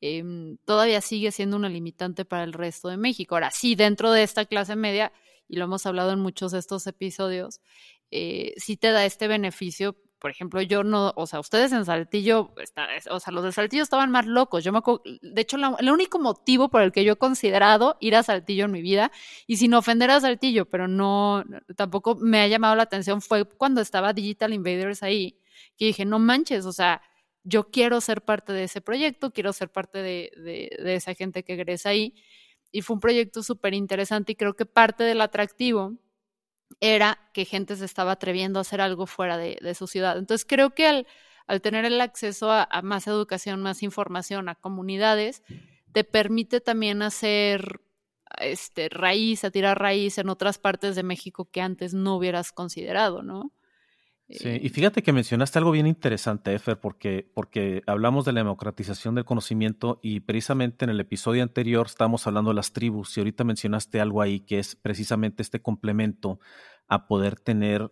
[0.00, 3.34] em, todavía sigue siendo una limitante para el resto de México.
[3.34, 5.12] Ahora, sí, dentro de esta clase media,
[5.48, 7.60] y lo hemos hablado en muchos de estos episodios,
[8.10, 12.54] eh, sí te da este beneficio por ejemplo, yo no, o sea, ustedes en Saltillo,
[13.10, 14.62] o sea, los de Saltillo estaban más locos.
[14.62, 14.80] Yo me
[15.20, 18.70] de hecho, el único motivo por el que yo he considerado ir a Saltillo en
[18.70, 19.10] mi vida,
[19.48, 21.42] y sin ofender a Saltillo, pero no,
[21.74, 25.40] tampoco me ha llamado la atención, fue cuando estaba Digital Invaders ahí,
[25.76, 27.02] que dije, no manches, o sea,
[27.42, 31.54] yo quiero ser parte de ese proyecto, quiero ser parte de, de, esa gente que
[31.54, 32.14] egresa ahí.
[32.70, 35.98] Y fue un proyecto súper interesante y creo que parte del atractivo
[36.80, 40.18] era que gente se estaba atreviendo a hacer algo fuera de, su ciudad.
[40.18, 41.06] Entonces creo que al,
[41.46, 45.42] al tener el acceso a, más educación, más información, a comunidades,
[45.92, 47.80] te permite también hacer
[48.38, 53.22] este, raíz, a tirar raíz en otras partes de México que antes no hubieras considerado,
[53.22, 53.52] ¿no?
[54.38, 59.14] Sí, y fíjate que mencionaste algo bien interesante, Efer, porque, porque hablamos de la democratización
[59.14, 63.44] del conocimiento y precisamente en el episodio anterior estábamos hablando de las tribus y ahorita
[63.44, 66.40] mencionaste algo ahí que es precisamente este complemento
[66.88, 67.90] a poder tener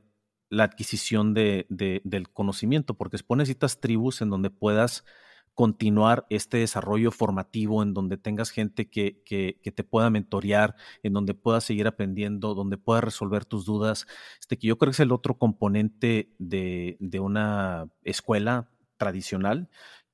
[0.48, 5.05] la adquisición de, del conocimiento, porque después necesitas tribus en donde puedas
[5.54, 11.34] continuar este desarrollo formativo, en donde tengas gente que, que, te pueda mentorear, en donde
[11.34, 14.06] puedas seguir aprendiendo, donde puedas resolver tus dudas.
[14.40, 19.68] Este, que yo creo que es el otro componente de, de una escuela tradicional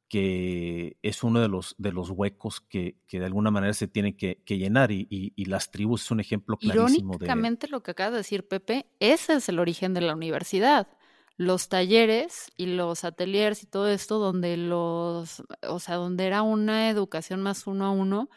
[0.09, 4.17] que es uno de los, de los huecos que, que de alguna manera se tiene
[4.17, 8.19] que, llenar y, y, las tribus es un ejemplo clarísimo Irónicamente, lo que acaba de
[8.19, 10.89] decir Pepe, ese es el origen de la universidad.
[11.37, 16.89] Los talleres y los ateliers y todo esto donde los, o sea, donde era una
[16.89, 18.31] educación más uno a uno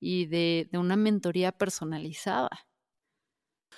[0.00, 2.50] y de, de una mentoría personalizada.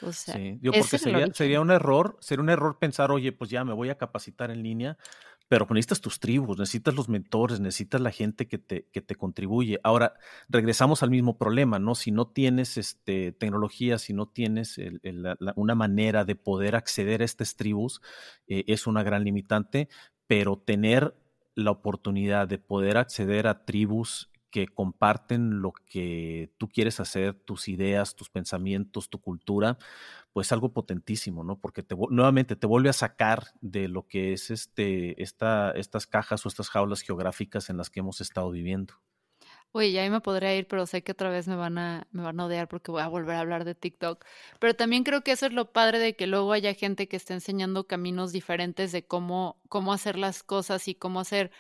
[0.01, 3.51] O sea, sí, yo porque sería, sería, un error, sería un error pensar, oye, pues
[3.51, 4.97] ya me voy a capacitar en línea,
[5.49, 9.81] pero necesitas tus tribus, necesitas los mentores, necesitas la gente que te, que te contribuye.
[9.83, 10.15] Ahora,
[10.49, 11.95] regresamos al mismo problema, ¿no?
[11.95, 14.79] Si no tienes este, tecnología, si no tienes
[15.57, 18.03] una manera de poder acceder a estas tribus,
[18.47, 19.89] eh, es una gran limitante,
[20.27, 21.15] pero tener
[21.55, 27.69] la oportunidad de poder acceder a tribus que comparten lo que tú quieres hacer, tus
[27.69, 29.79] ideas, tus pensamientos, tu cultura,
[30.33, 31.61] pues algo potentísimo, ¿no?
[31.61, 36.45] Porque te, nuevamente te vuelve a sacar de lo que es este, esta, estas cajas
[36.45, 38.95] o estas jaulas geográficas en las que hemos estado viviendo.
[39.73, 42.41] Oye, ya me podría ir, pero sé que otra vez me van a, me van
[42.41, 44.25] a porque voy a volver a hablar de TikTok.
[44.59, 47.35] Pero también creo que eso es lo padre de que luego haya gente que esté
[47.35, 51.51] enseñando caminos diferentes de cómo, cómo hacer las cosas y cómo hacer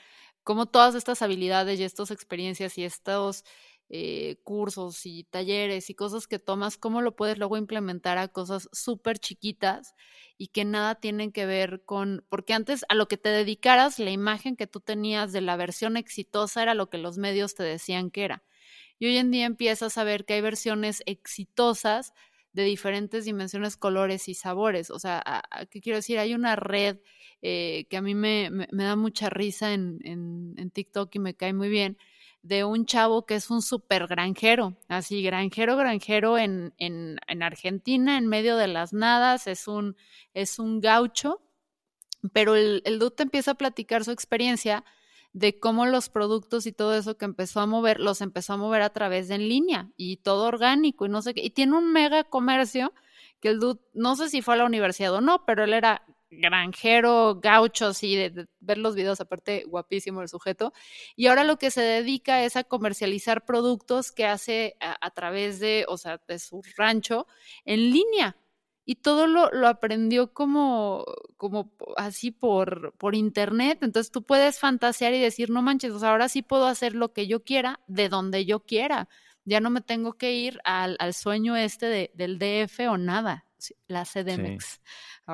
[0.48, 3.44] cómo todas estas habilidades y estas experiencias y estos
[3.90, 8.66] eh, cursos y talleres y cosas que tomas, cómo lo puedes luego implementar a cosas
[8.72, 9.94] súper chiquitas
[10.38, 14.11] y que nada tienen que ver con, porque antes a lo que te dedicaras, la
[14.11, 18.11] imagen que tú tenías de la versión exitosa era lo que los medios te decían
[18.11, 18.42] que era.
[18.98, 22.14] Y hoy en día empiezas a ver que hay versiones exitosas
[22.59, 24.90] de diferentes dimensiones, colores y sabores.
[24.90, 25.23] O sea,
[25.71, 26.18] ¿qué quiero decir?
[26.18, 26.99] Hay una red
[27.40, 31.68] eh, que a mí me, da mucha risa en, en, TikTok y me cae muy
[31.68, 31.99] bien,
[32.42, 38.18] de un chavo que es un súper granjero, así, granjero, granjero en, en, en, Argentina,
[38.18, 39.97] en medio de las nadas, es un,
[40.35, 41.40] es un gaucho,
[42.33, 44.85] pero el, el empieza a platicar su experiencia
[45.38, 48.83] de cómo los productos y todo eso que empezó a mover, los empezó a mover
[48.83, 51.44] a través de en línea y todo orgánico y no sé qué.
[51.44, 52.92] Y tiene un mega comercio
[53.40, 56.05] que el dude, no sé si fue a la universidad o no, pero él era
[56.31, 60.72] granjero, gaucho, así, de, ver los videos, aparte guapísimo el sujeto.
[61.14, 65.85] Y ahora lo que se dedica es a comercializar productos que hace a, través de,
[65.88, 67.27] o sea, de su rancho
[67.64, 68.37] en línea.
[68.90, 71.05] Y todo lo, lo aprendió como,
[71.37, 73.81] como así por, por internet.
[73.83, 77.12] Entonces tú puedes fantasear y decir, no manches, o sea, ahora sí puedo hacer lo
[77.12, 79.07] que yo quiera, de donde yo quiera.
[79.44, 83.44] Ya no me tengo que ir al, al sueño este de, del DF o nada,
[83.88, 84.81] la CDMX.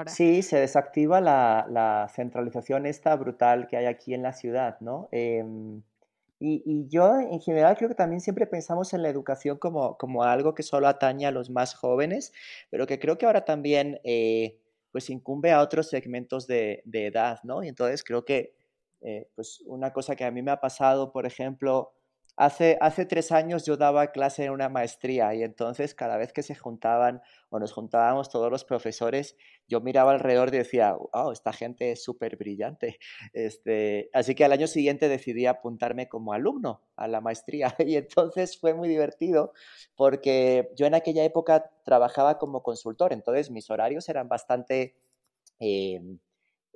[0.08, 5.08] Sí, se desactiva la, centralización esta brutal que hay aquí en la ciudad, ¿no?
[5.12, 5.80] Em,
[6.40, 10.54] y, yo en general creo que también siempre pensamos en la educación como, como algo
[10.54, 12.32] que solo atañe a los más jóvenes,
[12.70, 14.58] pero que creo que ahora también eh,
[14.92, 17.62] pues incumbe a otros segmentos de, edad, ¿no?
[17.62, 18.54] Y entonces creo que
[19.00, 21.92] eh, pues una cosa que a mí me ha pasado, por ejemplo,
[22.36, 26.42] Hace, hace tres años yo daba clase en una maestría y entonces cada vez que
[26.42, 29.36] se juntaban o nos juntábamos todos los profesores,
[29.68, 32.98] yo miraba alrededor y decía, oh, esta gente es súper brillante.
[33.32, 38.58] Este, así que al año siguiente decidí apuntarme como alumno a la maestría y entonces
[38.58, 39.52] fue muy divertido
[39.96, 44.96] porque yo en aquella época trabajaba como consultor, entonces mis horarios eran bastante...
[45.60, 46.18] Em,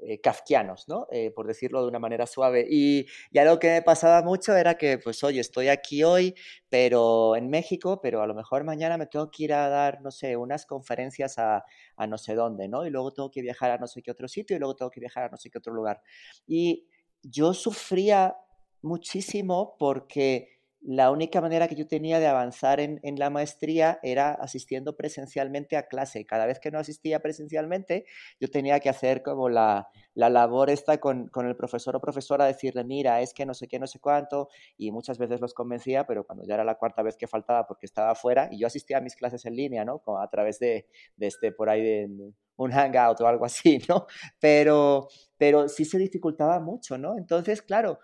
[0.01, 1.07] eh, kafkianos, ¿no?
[1.11, 2.67] Eh, por decirlo de una manera suave.
[2.69, 6.35] Y, y, algo que me pasaba mucho era que, pues, oye, estoy aquí hoy,
[6.69, 10.11] pero en México, pero a lo mejor mañana me tengo que ir a dar, no
[10.11, 11.65] sé, unas conferencias a,
[11.97, 12.87] a no sé dónde, ¿no?
[12.87, 15.01] Y luego tengo que viajar a no sé qué otro sitio y luego tengo que
[15.01, 16.01] viajar a no sé qué otro lugar.
[16.47, 16.89] Y
[17.23, 18.37] yo sufría
[18.83, 24.97] muchísimo porque la única manera que yo tenía de avanzar en, la maestría era asistiendo
[24.97, 26.25] presencialmente a clase.
[26.25, 28.07] Cada vez que no asistía presencialmente,
[28.41, 33.21] yo tenía que hacer como la, labor esta con, el profesor o profesora, decirle, mira,
[33.21, 36.45] es que no sé qué, no sé cuánto, y muchas veces los convencía, pero cuando
[36.45, 39.17] ya era la cuarta vez que faltaba porque estaba fuera, y yo asistía a mis
[39.17, 40.03] clases en línea, ¿no?
[40.21, 40.87] A través de,
[41.17, 44.07] de este, por ahí, de, un hangout o algo así, ¿no?
[44.39, 47.17] Pero, pero sí se dificultaba mucho, ¿no?
[47.17, 47.99] Entonces, claro,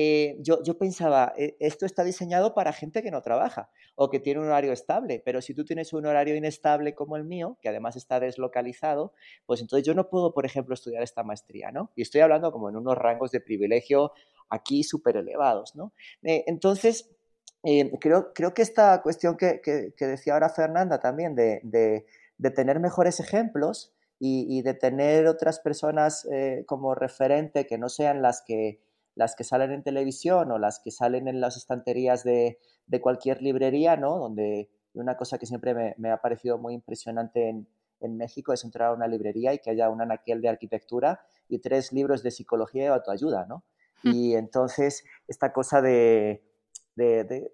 [0.00, 4.20] eh, yo, yo, pensaba, eh, esto está diseñado para gente que no trabaja o que
[4.20, 7.68] tiene un horario estable, pero si tú tienes un horario inestable como el mío, que
[7.68, 9.12] además está deslocalizado,
[9.44, 11.90] pues entonces yo no puedo, por ejemplo, estudiar esta maestría, ¿no?
[11.96, 14.12] Y estoy hablando como en unos rangos de privilegio
[14.48, 15.92] aquí súper elevados, ¿no?
[16.22, 17.10] Eh, entonces,
[17.98, 23.18] creo, creo que esta cuestión que, que, decía ahora Fernanda también de, de, tener mejores
[23.18, 26.24] ejemplos y, de tener otras personas
[26.66, 28.80] como referente que no sean las que
[29.18, 32.56] las que salen en televisión o las que salen en las estanterías de,
[33.02, 34.16] cualquier librería, ¿no?
[34.16, 37.66] Donde una cosa que siempre me, ha parecido muy impresionante en,
[38.16, 41.92] México es entrar a una librería y que haya un anaquel de arquitectura y tres
[41.92, 43.64] libros de psicología y autoayuda, ¿no?
[44.04, 44.12] Hmm.
[44.14, 46.44] Y entonces esta cosa de,
[46.94, 47.50] de,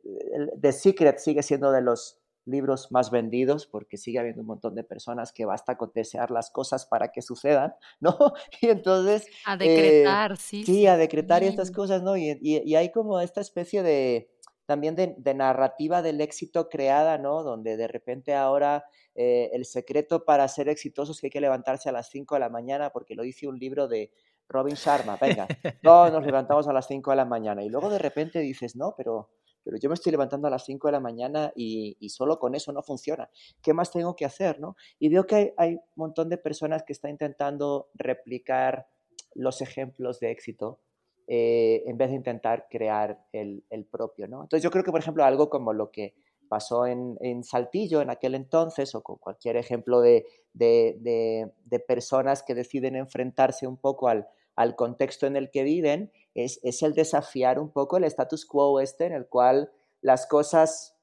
[0.55, 4.85] de, Secret sigue siendo de los libros más vendidos porque sigue habiendo un montón de
[4.85, 8.17] personas que basta con desear las cosas para que sucedan, ¿no?
[8.61, 9.27] Y entonces...
[9.45, 10.65] A decretar, eh, sí.
[10.65, 12.17] Sí, a decretar y estas cosas, ¿no?
[12.17, 14.31] Y, y, hay como esta especie de
[14.67, 17.43] también de, narrativa del éxito creada, ¿no?
[17.43, 21.89] Donde de repente ahora eh, el secreto para ser exitoso es que hay que levantarse
[21.89, 24.11] a las 5 de la mañana porque lo dice un libro de
[24.49, 25.47] Robin Sharma, venga,
[25.83, 28.95] todos nos levantamos a las 5 de la mañana y luego de repente dices, no,
[28.97, 29.31] pero
[29.65, 32.73] pero yo me estoy levantando a las 5 de la mañana y, solo con eso
[32.73, 33.29] no funciona.
[33.63, 34.61] ¿Qué más tengo que hacer?
[34.61, 34.77] ¿no?
[34.99, 38.87] Y veo que hay, un montón de personas que están intentando replicar
[39.35, 40.81] los ejemplos de éxito
[41.27, 44.29] eh, en vez de intentar crear el, propio.
[44.29, 44.43] ¿no?
[44.43, 46.15] Entonces yo creo que, por ejemplo, algo como lo que
[46.49, 52.95] pasó en, Saltillo en aquel entonces o con cualquier ejemplo de, de personas que deciden
[52.95, 57.97] enfrentarse un poco al, al contexto en el que viven, es, el desafiar un poco
[57.97, 60.97] el status quo este en el cual las cosas,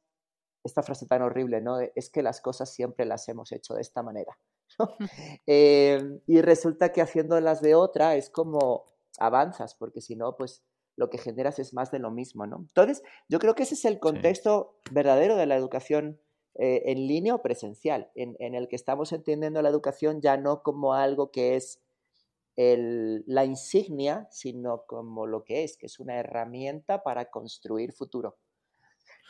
[0.63, 1.79] esta frase tan horrible, ¿no?
[1.79, 4.37] Es que las cosas siempre las hemos hecho de esta manera.
[5.45, 8.85] Em, y resulta que haciéndolas de otra es como
[9.19, 10.63] avanzas, porque si no, pues
[10.95, 12.57] lo que generas es más de lo mismo, ¿no?
[12.59, 16.19] Entonces, yo creo que ese es el contexto verdadero de la educación
[16.55, 20.63] eh, en línea o presencial, en, en, el que estamos entendiendo la educación ya no
[20.63, 21.81] como algo que es
[22.55, 28.37] la insignia, sino como lo que es, que es una herramienta para construir futuro.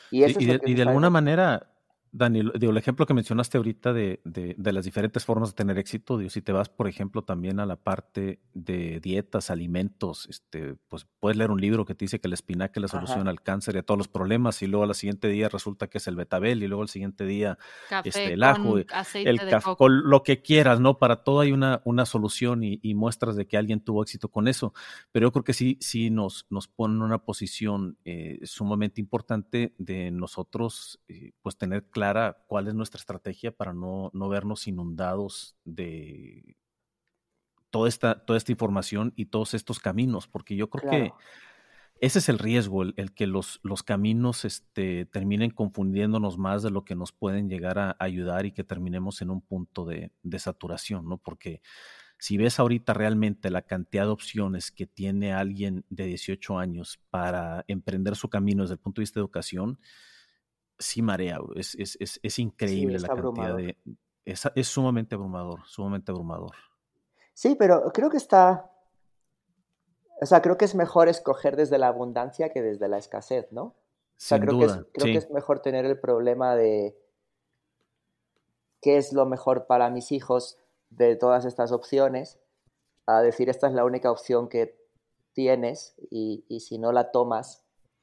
[0.10, 1.72] Y, de, alguna manera,
[2.14, 6.18] Daniel, digo, el ejemplo que mencionaste ahorita de, de, las diferentes formas de tener éxito,
[6.18, 11.08] digo, si te vas, por ejemplo, también a la parte de dietas, alimentos, este, pues
[11.22, 13.76] puedes leer un libro que te dice que la espinaca es la solución al cáncer
[13.76, 16.62] y a todos los problemas, y luego al siguiente día resulta que es el betabel,
[16.62, 17.58] y luego al siguiente día
[18.04, 19.24] este, el ajo, el café,
[19.88, 21.00] lo que quieras, ¿no?
[21.00, 24.74] Para todo hay una, una solución y, muestras de que alguien tuvo éxito con eso.
[25.14, 29.74] Pero yo creo que sí, sí nos, nos pone en una posición eh, sumamente importante
[29.78, 34.68] de nosotros, eh, pues tener claro clara cuál es nuestra estrategia para no, no vernos
[34.68, 36.58] inundados de
[37.70, 41.12] toda esta, toda esta información y todos estos caminos, porque yo creo que
[42.00, 46.86] ese es el riesgo, el, que los, los caminos este, terminen confundiéndonos más de lo
[46.86, 51.08] que nos pueden llegar a ayudar y que terminemos en un punto de, de saturación,
[51.08, 51.20] ¿no?
[51.20, 51.62] Porque
[52.18, 57.64] si ves ahorita realmente la cantidad de opciones que tiene alguien de 18 años para
[57.68, 59.80] emprender su camino desde el punto de vista de educación,
[60.82, 63.78] sí marea, es, es, es, es increíble la cantidad de...
[64.26, 66.56] Es, es sumamente abrumador, sumamente abrumador.
[67.34, 68.70] Sí, pero creo que está...
[70.22, 73.64] O sea, creo que es mejor escoger desde la abundancia que desde la escasez, ¿no?
[73.64, 73.76] O
[74.18, 76.96] sea, creo, que, es, creo que es mejor tener el problema de
[78.82, 80.60] qué es lo mejor para mis hijos
[80.92, 82.40] de todas estas opciones,
[83.08, 84.80] a decir esta es la única opción que
[85.34, 87.61] tienes y, y si no la tomas,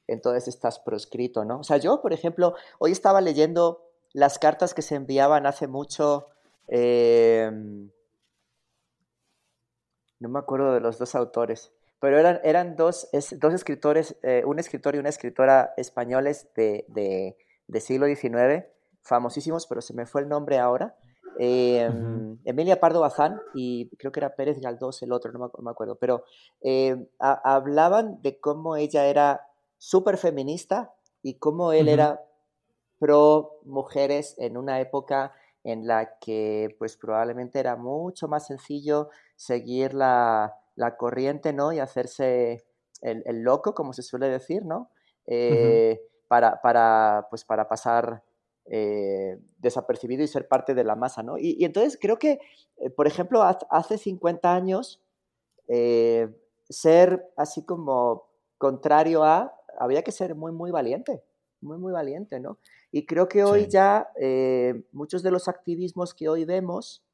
[0.09, 1.61] entonces estás proscrito, ¿no?
[1.61, 6.27] O sea, yo, por ejemplo, hoy estaba leyendo las cartas que se enviaban hace mucho,
[6.66, 7.90] em,
[10.18, 14.59] no me acuerdo de los dos autores, pero eran, eran dos, dos escritores, eh, un
[14.59, 18.64] escritor y una escritora españoles de, de, siglo XIX,
[19.03, 20.97] famosísimos, pero se me fue el nombre ahora.
[21.38, 25.97] Em, Emilia Pardo Bazán y creo que era Pérez Galdós el otro, no me, acuerdo,
[25.97, 26.24] pero
[26.61, 29.47] em, hablaban de cómo ella era
[29.79, 32.24] súper feminista y cómo él era
[32.99, 35.33] pro mujeres en una época
[35.64, 40.55] en la que pues probablemente era mucho más sencillo seguir la,
[40.99, 41.72] corriente, ¿no?
[41.72, 42.64] Y hacerse
[43.03, 44.91] el, loco, como se suele decir, ¿no?
[45.26, 48.22] Eh, para, para, pues para pasar
[48.66, 51.39] eh, desapercibido y ser parte de la masa, ¿no?
[51.39, 52.41] Y, entonces creo que,
[52.79, 55.03] eh, por ejemplo, hace 50 años,
[56.70, 61.22] ser así como contrario a, había que ser muy, muy valiente,
[61.61, 62.59] muy, muy valiente, ¿no?
[62.91, 64.09] Y creo que hoy ya
[64.93, 67.05] muchos de los activismos que hoy vemos,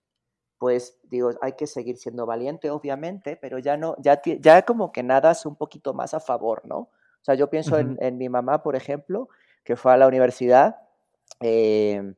[0.59, 5.03] pues digo, hay que seguir siendo valiente, obviamente, pero ya no, ya, ya como que
[5.03, 6.79] nada es un poquito más a favor, ¿no?
[6.79, 9.29] O sea, yo pienso en, en mi mamá, por ejemplo,
[9.65, 10.77] que fue a la universidad
[11.41, 12.15] Em,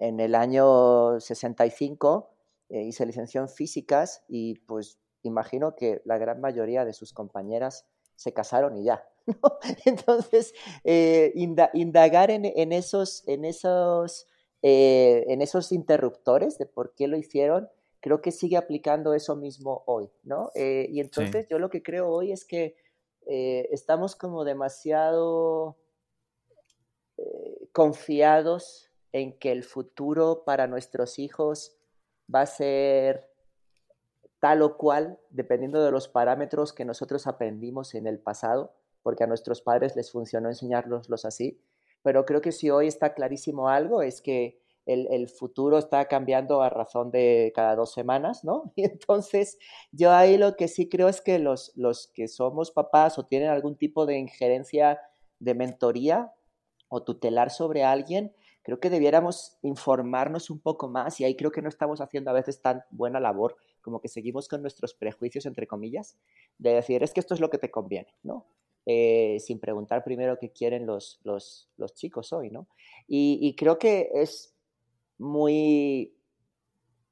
[0.00, 2.30] en, el año 65
[2.70, 7.12] eh, y se licenció en físicas y pues imagino que la gran mayoría de sus
[7.12, 9.04] compañeras se casaron y ya.
[9.84, 10.54] Entonces,
[10.84, 14.26] eh, indagar en, esos, en, esos,
[14.62, 17.68] eh, en esos interruptores de por qué lo hicieron,
[18.00, 20.50] creo que sigue aplicando eso mismo hoy, ¿no?
[20.54, 22.76] y entonces yo lo que creo hoy es que
[23.26, 25.76] estamos como demasiado
[27.72, 31.76] confiados en que el futuro para nuestros hijos
[32.32, 33.28] va a ser
[34.40, 38.72] tal o cual, dependiendo de los parámetros que nosotros aprendimos en el pasado,
[39.08, 41.58] porque a nuestros padres les funcionó enseñárnoslos así.
[42.02, 46.68] Pero creo que si hoy está clarísimo algo, es que el, futuro está cambiando a
[46.68, 48.70] razón de cada dos semanas, ¿no?
[48.76, 49.56] Y entonces
[49.92, 53.48] yo ahí lo que sí creo es que los, los que somos papás o tienen
[53.48, 55.00] algún tipo de injerencia
[55.38, 56.30] de mentoría
[56.88, 61.62] o tutelar sobre alguien, creo que debiéramos informarnos un poco más y ahí creo que
[61.62, 65.66] no estamos haciendo a veces tan buena labor como que seguimos con nuestros prejuicios, entre
[65.66, 66.18] comillas,
[66.58, 68.46] de decir, es que esto es lo que te conviene, ¿no?
[68.90, 72.68] Eh, sin preguntar primero qué quieren los, los, los chicos hoy, ¿no?
[73.06, 74.56] Y, creo que es
[75.18, 76.16] muy...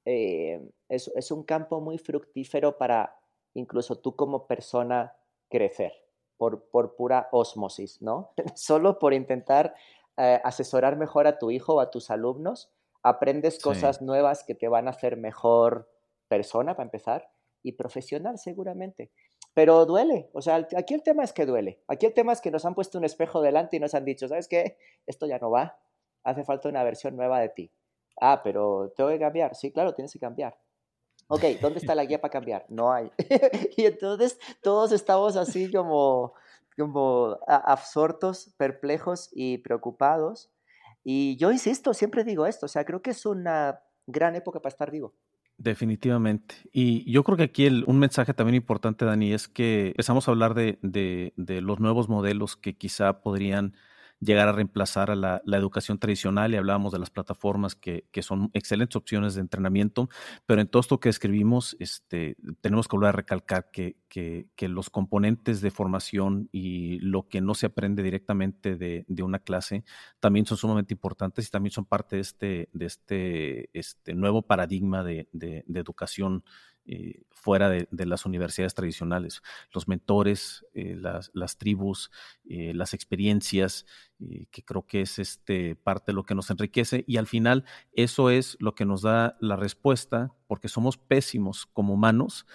[0.06, 3.14] Eh, es, es un campo muy fructífero para
[3.52, 5.14] incluso tú como persona
[5.50, 5.92] crecer
[6.38, 8.32] por, pura osmosis, ¿no?
[8.54, 9.74] Solo por intentar
[10.16, 12.70] eh, asesorar mejor a tu hijo o a tus alumnos,
[13.02, 15.90] aprendes cosas nuevas que te van a hacer mejor
[16.28, 17.28] persona, para empezar,
[17.62, 19.10] y profesional seguramente.
[19.56, 21.82] Pero duele, o sea, aquí el tema es que duele.
[21.88, 24.28] Aquí el tema es que nos han puesto un espejo delante y nos han dicho,
[24.28, 24.76] ¿sabes qué?
[25.06, 25.78] Esto ya no va,
[26.24, 27.72] hace falta una versión nueva de ti.
[28.20, 29.54] Ah, pero tengo que cambiar.
[29.54, 30.58] Sí, claro, tienes que cambiar.
[31.28, 32.66] Ok, ¿dónde está la guía para cambiar?
[32.68, 33.10] No hay.
[33.78, 36.34] y entonces todos estamos así como,
[36.76, 40.50] como absortos, perplejos y preocupados.
[41.02, 44.74] Y yo insisto, siempre digo esto, o sea, creo que es una gran época para
[44.74, 45.14] estar vivo.
[45.58, 46.56] Definitivamente.
[46.70, 50.52] Y yo creo que aquí un mensaje también importante, Dani, es que empezamos a hablar
[50.54, 53.74] de, de, de los nuevos modelos que quizá podrían
[54.20, 58.96] llegar a reemplazar a la, educación tradicional y hablábamos de las plataformas que, son excelentes
[58.96, 60.08] opciones de entrenamiento,
[60.46, 63.96] pero en todo esto que escribimos este, tenemos que volver a recalcar que,
[64.60, 69.84] los componentes de formación y lo que no se aprende directamente de, una clase
[70.20, 75.02] también son sumamente importantes y también son parte de este, de este, este nuevo paradigma
[75.02, 76.44] de, de educación
[76.86, 79.40] eh, fuera de, las universidades tradicionales.
[79.72, 82.10] Los mentores, eh, las, tribus,
[82.48, 83.86] eh, las experiencias,
[84.50, 88.30] que creo que es este, parte de lo que nos enriquece y al final eso
[88.30, 92.46] es lo que nos da la respuesta, porque somos pésimos como humanos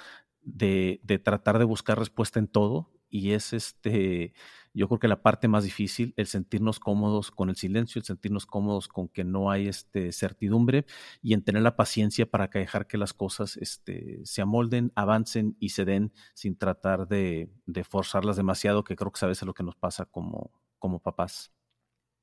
[0.41, 4.33] de, de tratar de buscar respuesta en todo y es este
[4.73, 8.45] yo creo que la parte más difícil, el sentirnos cómodos con el silencio, el sentirnos
[8.45, 10.85] cómodos con que no hay este, certidumbre
[11.21, 15.69] y en tener la paciencia para dejar que las cosas este, se amolden, avancen y
[15.69, 19.53] se den sin tratar de, de forzarlas demasiado, que creo que a veces es lo
[19.53, 21.51] que nos pasa como, como papás.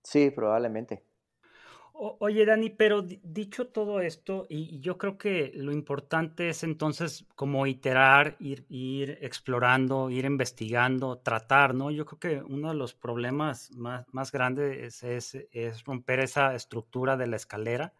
[0.03, 1.05] Sí, probablemente
[1.99, 7.66] oye, Dani, pero dicho todo esto, y, yo creo que lo importante es entonces como
[7.66, 11.90] iterar, ir, ir explorando, ir investigando, tratar, ¿no?
[11.90, 17.16] Yo creo que uno de los problemas más, más grandes es, es, romper esa estructura
[17.16, 17.94] de la escalera.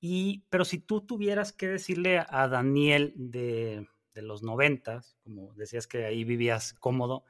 [0.00, 3.86] Y, pero si tú tuvieras que decirle a Daniel de,
[4.16, 7.24] de los noventas, como decías que ahí vivías cómodo,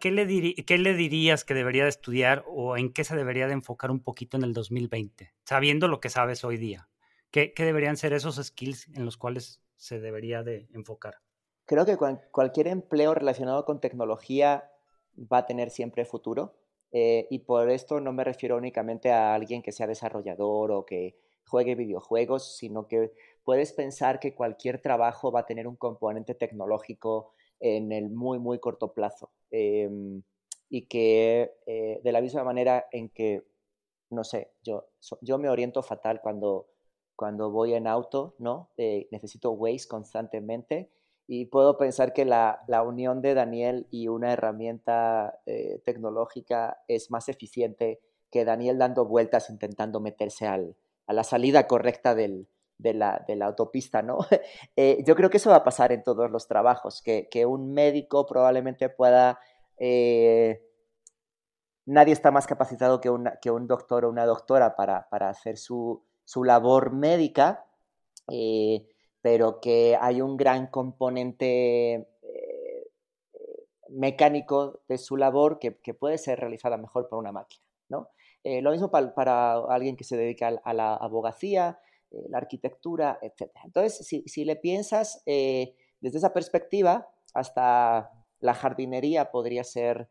[0.00, 3.92] ¿qué, le le dirías que debería de estudiar o en qué se debería de enfocar
[3.92, 6.88] un poquito en el 2020, sabiendo lo que sabes hoy día?
[7.30, 11.20] ¿Qué, deberían ser esos skills en los cuales se debería de enfocar?
[11.66, 11.96] Creo que
[12.32, 14.72] cualquier empleo relacionado con tecnología
[15.16, 16.56] va a tener siempre futuro.
[16.90, 21.16] Eh, y por esto no me refiero únicamente a alguien que sea desarrollador o que
[21.48, 23.12] juegue videojuegos, sino que
[23.44, 28.58] puedes pensar que cualquier trabajo va a tener un componente tecnológico en el muy, muy
[28.58, 29.30] corto plazo.
[29.50, 30.22] Em,
[30.68, 33.42] y que eh, de la misma manera en que,
[34.10, 34.88] no sé, yo,
[35.22, 36.68] yo me oriento fatal cuando,
[37.16, 38.70] cuando voy en auto, ¿no?
[38.76, 40.90] Eh, necesito Waze constantemente
[41.26, 47.28] y puedo pensar que la, unión de Daniel y una herramienta eh, tecnológica es más
[47.28, 50.74] eficiente que Daniel dando vueltas intentando meterse al,
[51.08, 52.46] a la salida correcta del,
[52.76, 54.18] de, la, de, la, autopista, ¿no?
[54.76, 58.26] Eh, yo creo que eso va a pasar en todos los trabajos, que, un médico
[58.26, 59.40] probablemente pueda...
[59.78, 60.62] Eh,
[61.86, 66.04] nadie está más capacitado que, un doctor o una doctora para, hacer su,
[66.44, 67.64] labor médica,
[68.30, 68.86] eh,
[69.22, 72.08] pero que hay un gran componente
[73.90, 77.67] mecánico de su labor que, que, puede ser realizada mejor por una máquina.
[78.48, 81.78] Eh, lo mismo para, alguien que se dedica a, la abogacía,
[82.10, 83.50] eh, la arquitectura, etc.
[83.62, 90.08] Entonces, si, le piensas eh, desde esa perspectiva, hasta la jardinería podría ser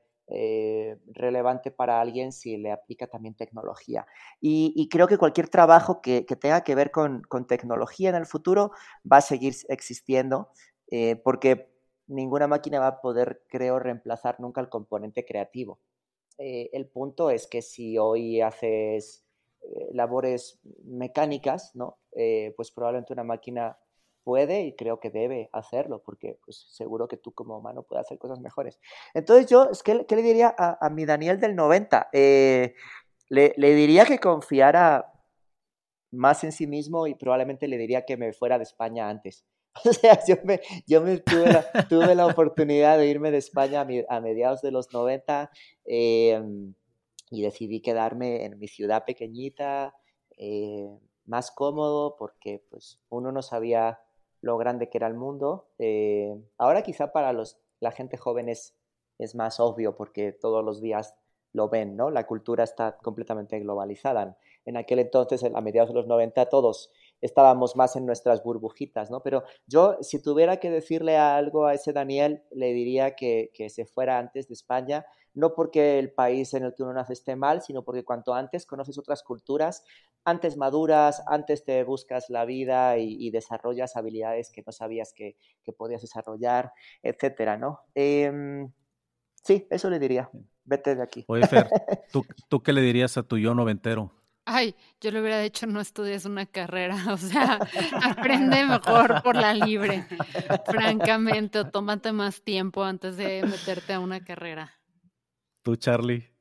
[1.13, 4.05] relevante para alguien si le aplica también tecnología.
[4.39, 8.71] Y, creo que cualquier trabajo que, tenga que ver con, con, tecnología en el futuro
[9.11, 10.49] va a seguir existiendo,
[11.23, 11.71] porque
[12.07, 15.79] ninguna máquina va a poder, creo, reemplazar nunca el componente creativo.
[16.37, 19.25] Eh, el punto es que si hoy haces
[19.61, 21.97] eh, labores mecánicas, ¿no?
[22.15, 23.77] Eh, pues probablemente una máquina
[24.23, 28.17] puede y creo que debe hacerlo, porque pues, seguro que tú como humano puedes hacer
[28.17, 28.79] cosas mejores.
[29.13, 32.09] Entonces yo, ¿qué, qué le diría a, mi Daniel del 90?
[32.13, 35.13] le, le diría que confiara
[36.11, 39.45] más en sí mismo y probablemente le diría que me fuera de España antes.
[39.85, 43.85] O sea, yo, me, yo me tuve, la, tuve la oportunidad de irme de España
[44.09, 45.51] a, mediados de los 90
[45.85, 46.73] em,
[47.29, 49.95] y decidí quedarme en mi ciudad pequeñita,
[50.37, 50.87] eh,
[51.25, 53.99] más cómodo, porque pues uno no sabía
[54.41, 55.67] lo grande que era el mundo.
[55.77, 58.75] Eh, ahora quizá para los, la gente joven es,
[59.17, 61.15] es más obvio porque todos los días
[61.53, 62.09] lo ven, ¿no?
[62.09, 64.37] La cultura está completamente globalizada.
[64.65, 66.91] En aquel entonces, a mediados de los 90, todos
[67.21, 69.21] estábamos más en nuestras burbujitas, ¿no?
[69.21, 74.19] Pero yo, si tuviera que decirle algo a ese Daniel, le diría que, se fuera
[74.19, 77.83] antes de España, no porque el país en el que uno nace esté mal, sino
[77.83, 79.83] porque cuanto antes conoces otras culturas,
[80.25, 85.37] antes maduras, antes te buscas la vida y, desarrollas habilidades que no sabías que,
[85.77, 86.71] podías desarrollar,
[87.03, 87.81] etcétera, ¿no?
[87.93, 88.71] Em,
[89.43, 90.29] sí, eso le diría.
[90.63, 91.23] Vete de aquí.
[91.27, 91.69] Oye, Fer,
[92.11, 94.16] ¿tú, ¿tú qué le dirías a tu yo noventero?
[94.49, 97.59] Ay, yo le hubiera dicho no estudies una carrera, o sea,
[98.01, 100.07] aprende mejor por la libre,
[100.65, 104.71] francamente, o tómate más tiempo antes de meterte a una carrera.
[105.63, 106.31] ¿Tú, Charlie?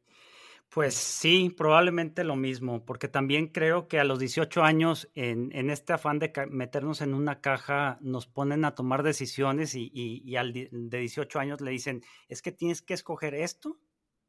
[0.68, 5.68] Pues sí, probablemente lo mismo, porque también creo que a los 18 años, en, en
[5.68, 10.36] este afán de meternos en una caja, nos ponen a tomar decisiones y, y, y
[10.36, 13.80] al de 18 años le dicen, es que tienes que escoger esto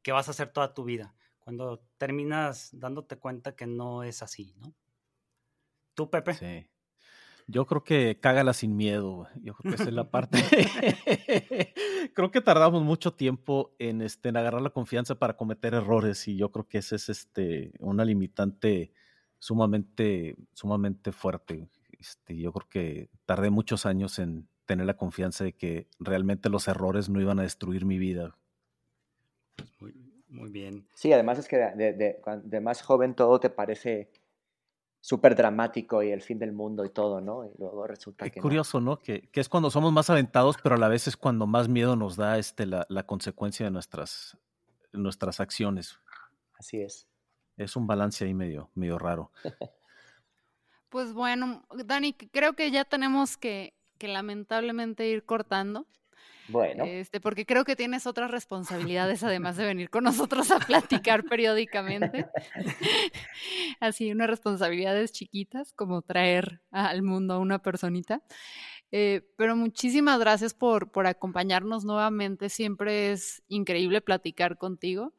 [0.02, 1.14] que vas a hacer toda tu vida
[1.48, 4.74] cuando terminas dándote cuenta que no es así, ¿no?
[5.94, 6.34] ¿Tú, Pepe?
[6.34, 6.68] Sí.
[7.46, 9.26] Yo creo que cágala sin miedo.
[9.40, 10.36] Yo creo que esa es la parte.
[12.14, 16.36] creo que tardamos mucho tiempo en, este, en agarrar la confianza para cometer errores y
[16.36, 18.92] yo creo que ese es este, una limitante
[19.38, 21.70] sumamente, sumamente fuerte.
[21.98, 26.68] Este, yo creo que tardé muchos años en tener la confianza de que realmente los
[26.68, 28.36] errores no iban a destruir mi vida.
[29.80, 30.86] Muy, muy bien.
[30.94, 34.10] Sí, además es que de, más joven todo te parece
[35.00, 37.46] súper dramático y el fin del mundo y todo, ¿no?
[37.46, 38.98] Y luego resulta Qué que curioso, ¿no?
[38.98, 42.16] Que, es cuando somos más aventados, pero a la vez es cuando más miedo nos
[42.16, 44.36] da este, la, consecuencia de nuestras,
[44.92, 45.98] nuestras acciones.
[46.54, 47.08] Así es.
[47.56, 49.32] Es un balance ahí medio, medio raro.
[50.90, 55.86] pues bueno, Dani, creo que ya tenemos que, que lamentablemente ir cortando.
[56.48, 56.84] Bueno.
[56.84, 62.26] Este, porque creo que tienes otras responsabilidades además de venir con nosotros a platicar periódicamente.
[63.80, 68.22] Así, unas responsabilidades chiquitas, como traer al mundo a una personita.
[68.90, 72.48] Eh, pero muchísimas gracias por, por acompañarnos nuevamente.
[72.48, 75.12] Siempre es increíble platicar contigo.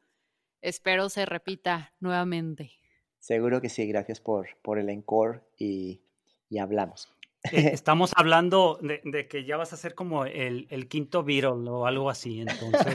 [0.60, 2.72] Espero se repita nuevamente.
[3.18, 6.02] Seguro que sí, gracias por, por el encore y,
[6.48, 7.08] y hablamos.
[7.44, 12.10] Eh, estamos hablando de, que ya vas a ser como el, quinto Beatle o algo
[12.10, 12.94] así, entonces.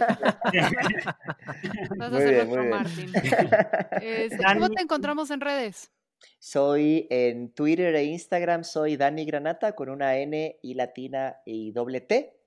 [1.98, 3.12] vas a ser nuestro Martin.
[4.02, 5.92] Este, ¿Cómo te encontramos en redes?
[6.40, 12.02] Soy en Twitter e Instagram, soy Dani Granata con una N y latina y doble
[12.02, 12.40] T.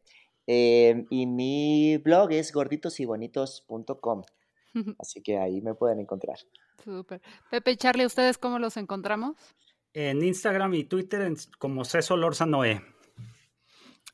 [0.47, 4.23] Em, y mi blog es gorditosybonitos.com.
[4.99, 6.39] Así que ahí me pueden encontrar.
[6.85, 7.21] Súper.
[7.51, 9.37] Pepe y Charlie, ¿ustedes cómo los encontramos?
[9.93, 12.83] En Instagram y Twitter como César Lorza Noé.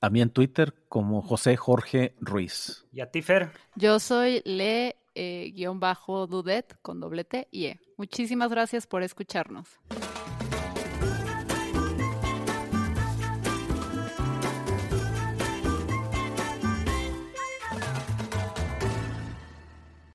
[0.01, 2.85] A mí en Twitter como José Jorge Ruiz.
[2.93, 3.51] ¿Y a ti, Fer?
[3.75, 4.87] Yo soy le-dudet
[6.83, 7.81] con doble T y E.
[7.97, 9.81] Muchísimas gracias por escucharnos.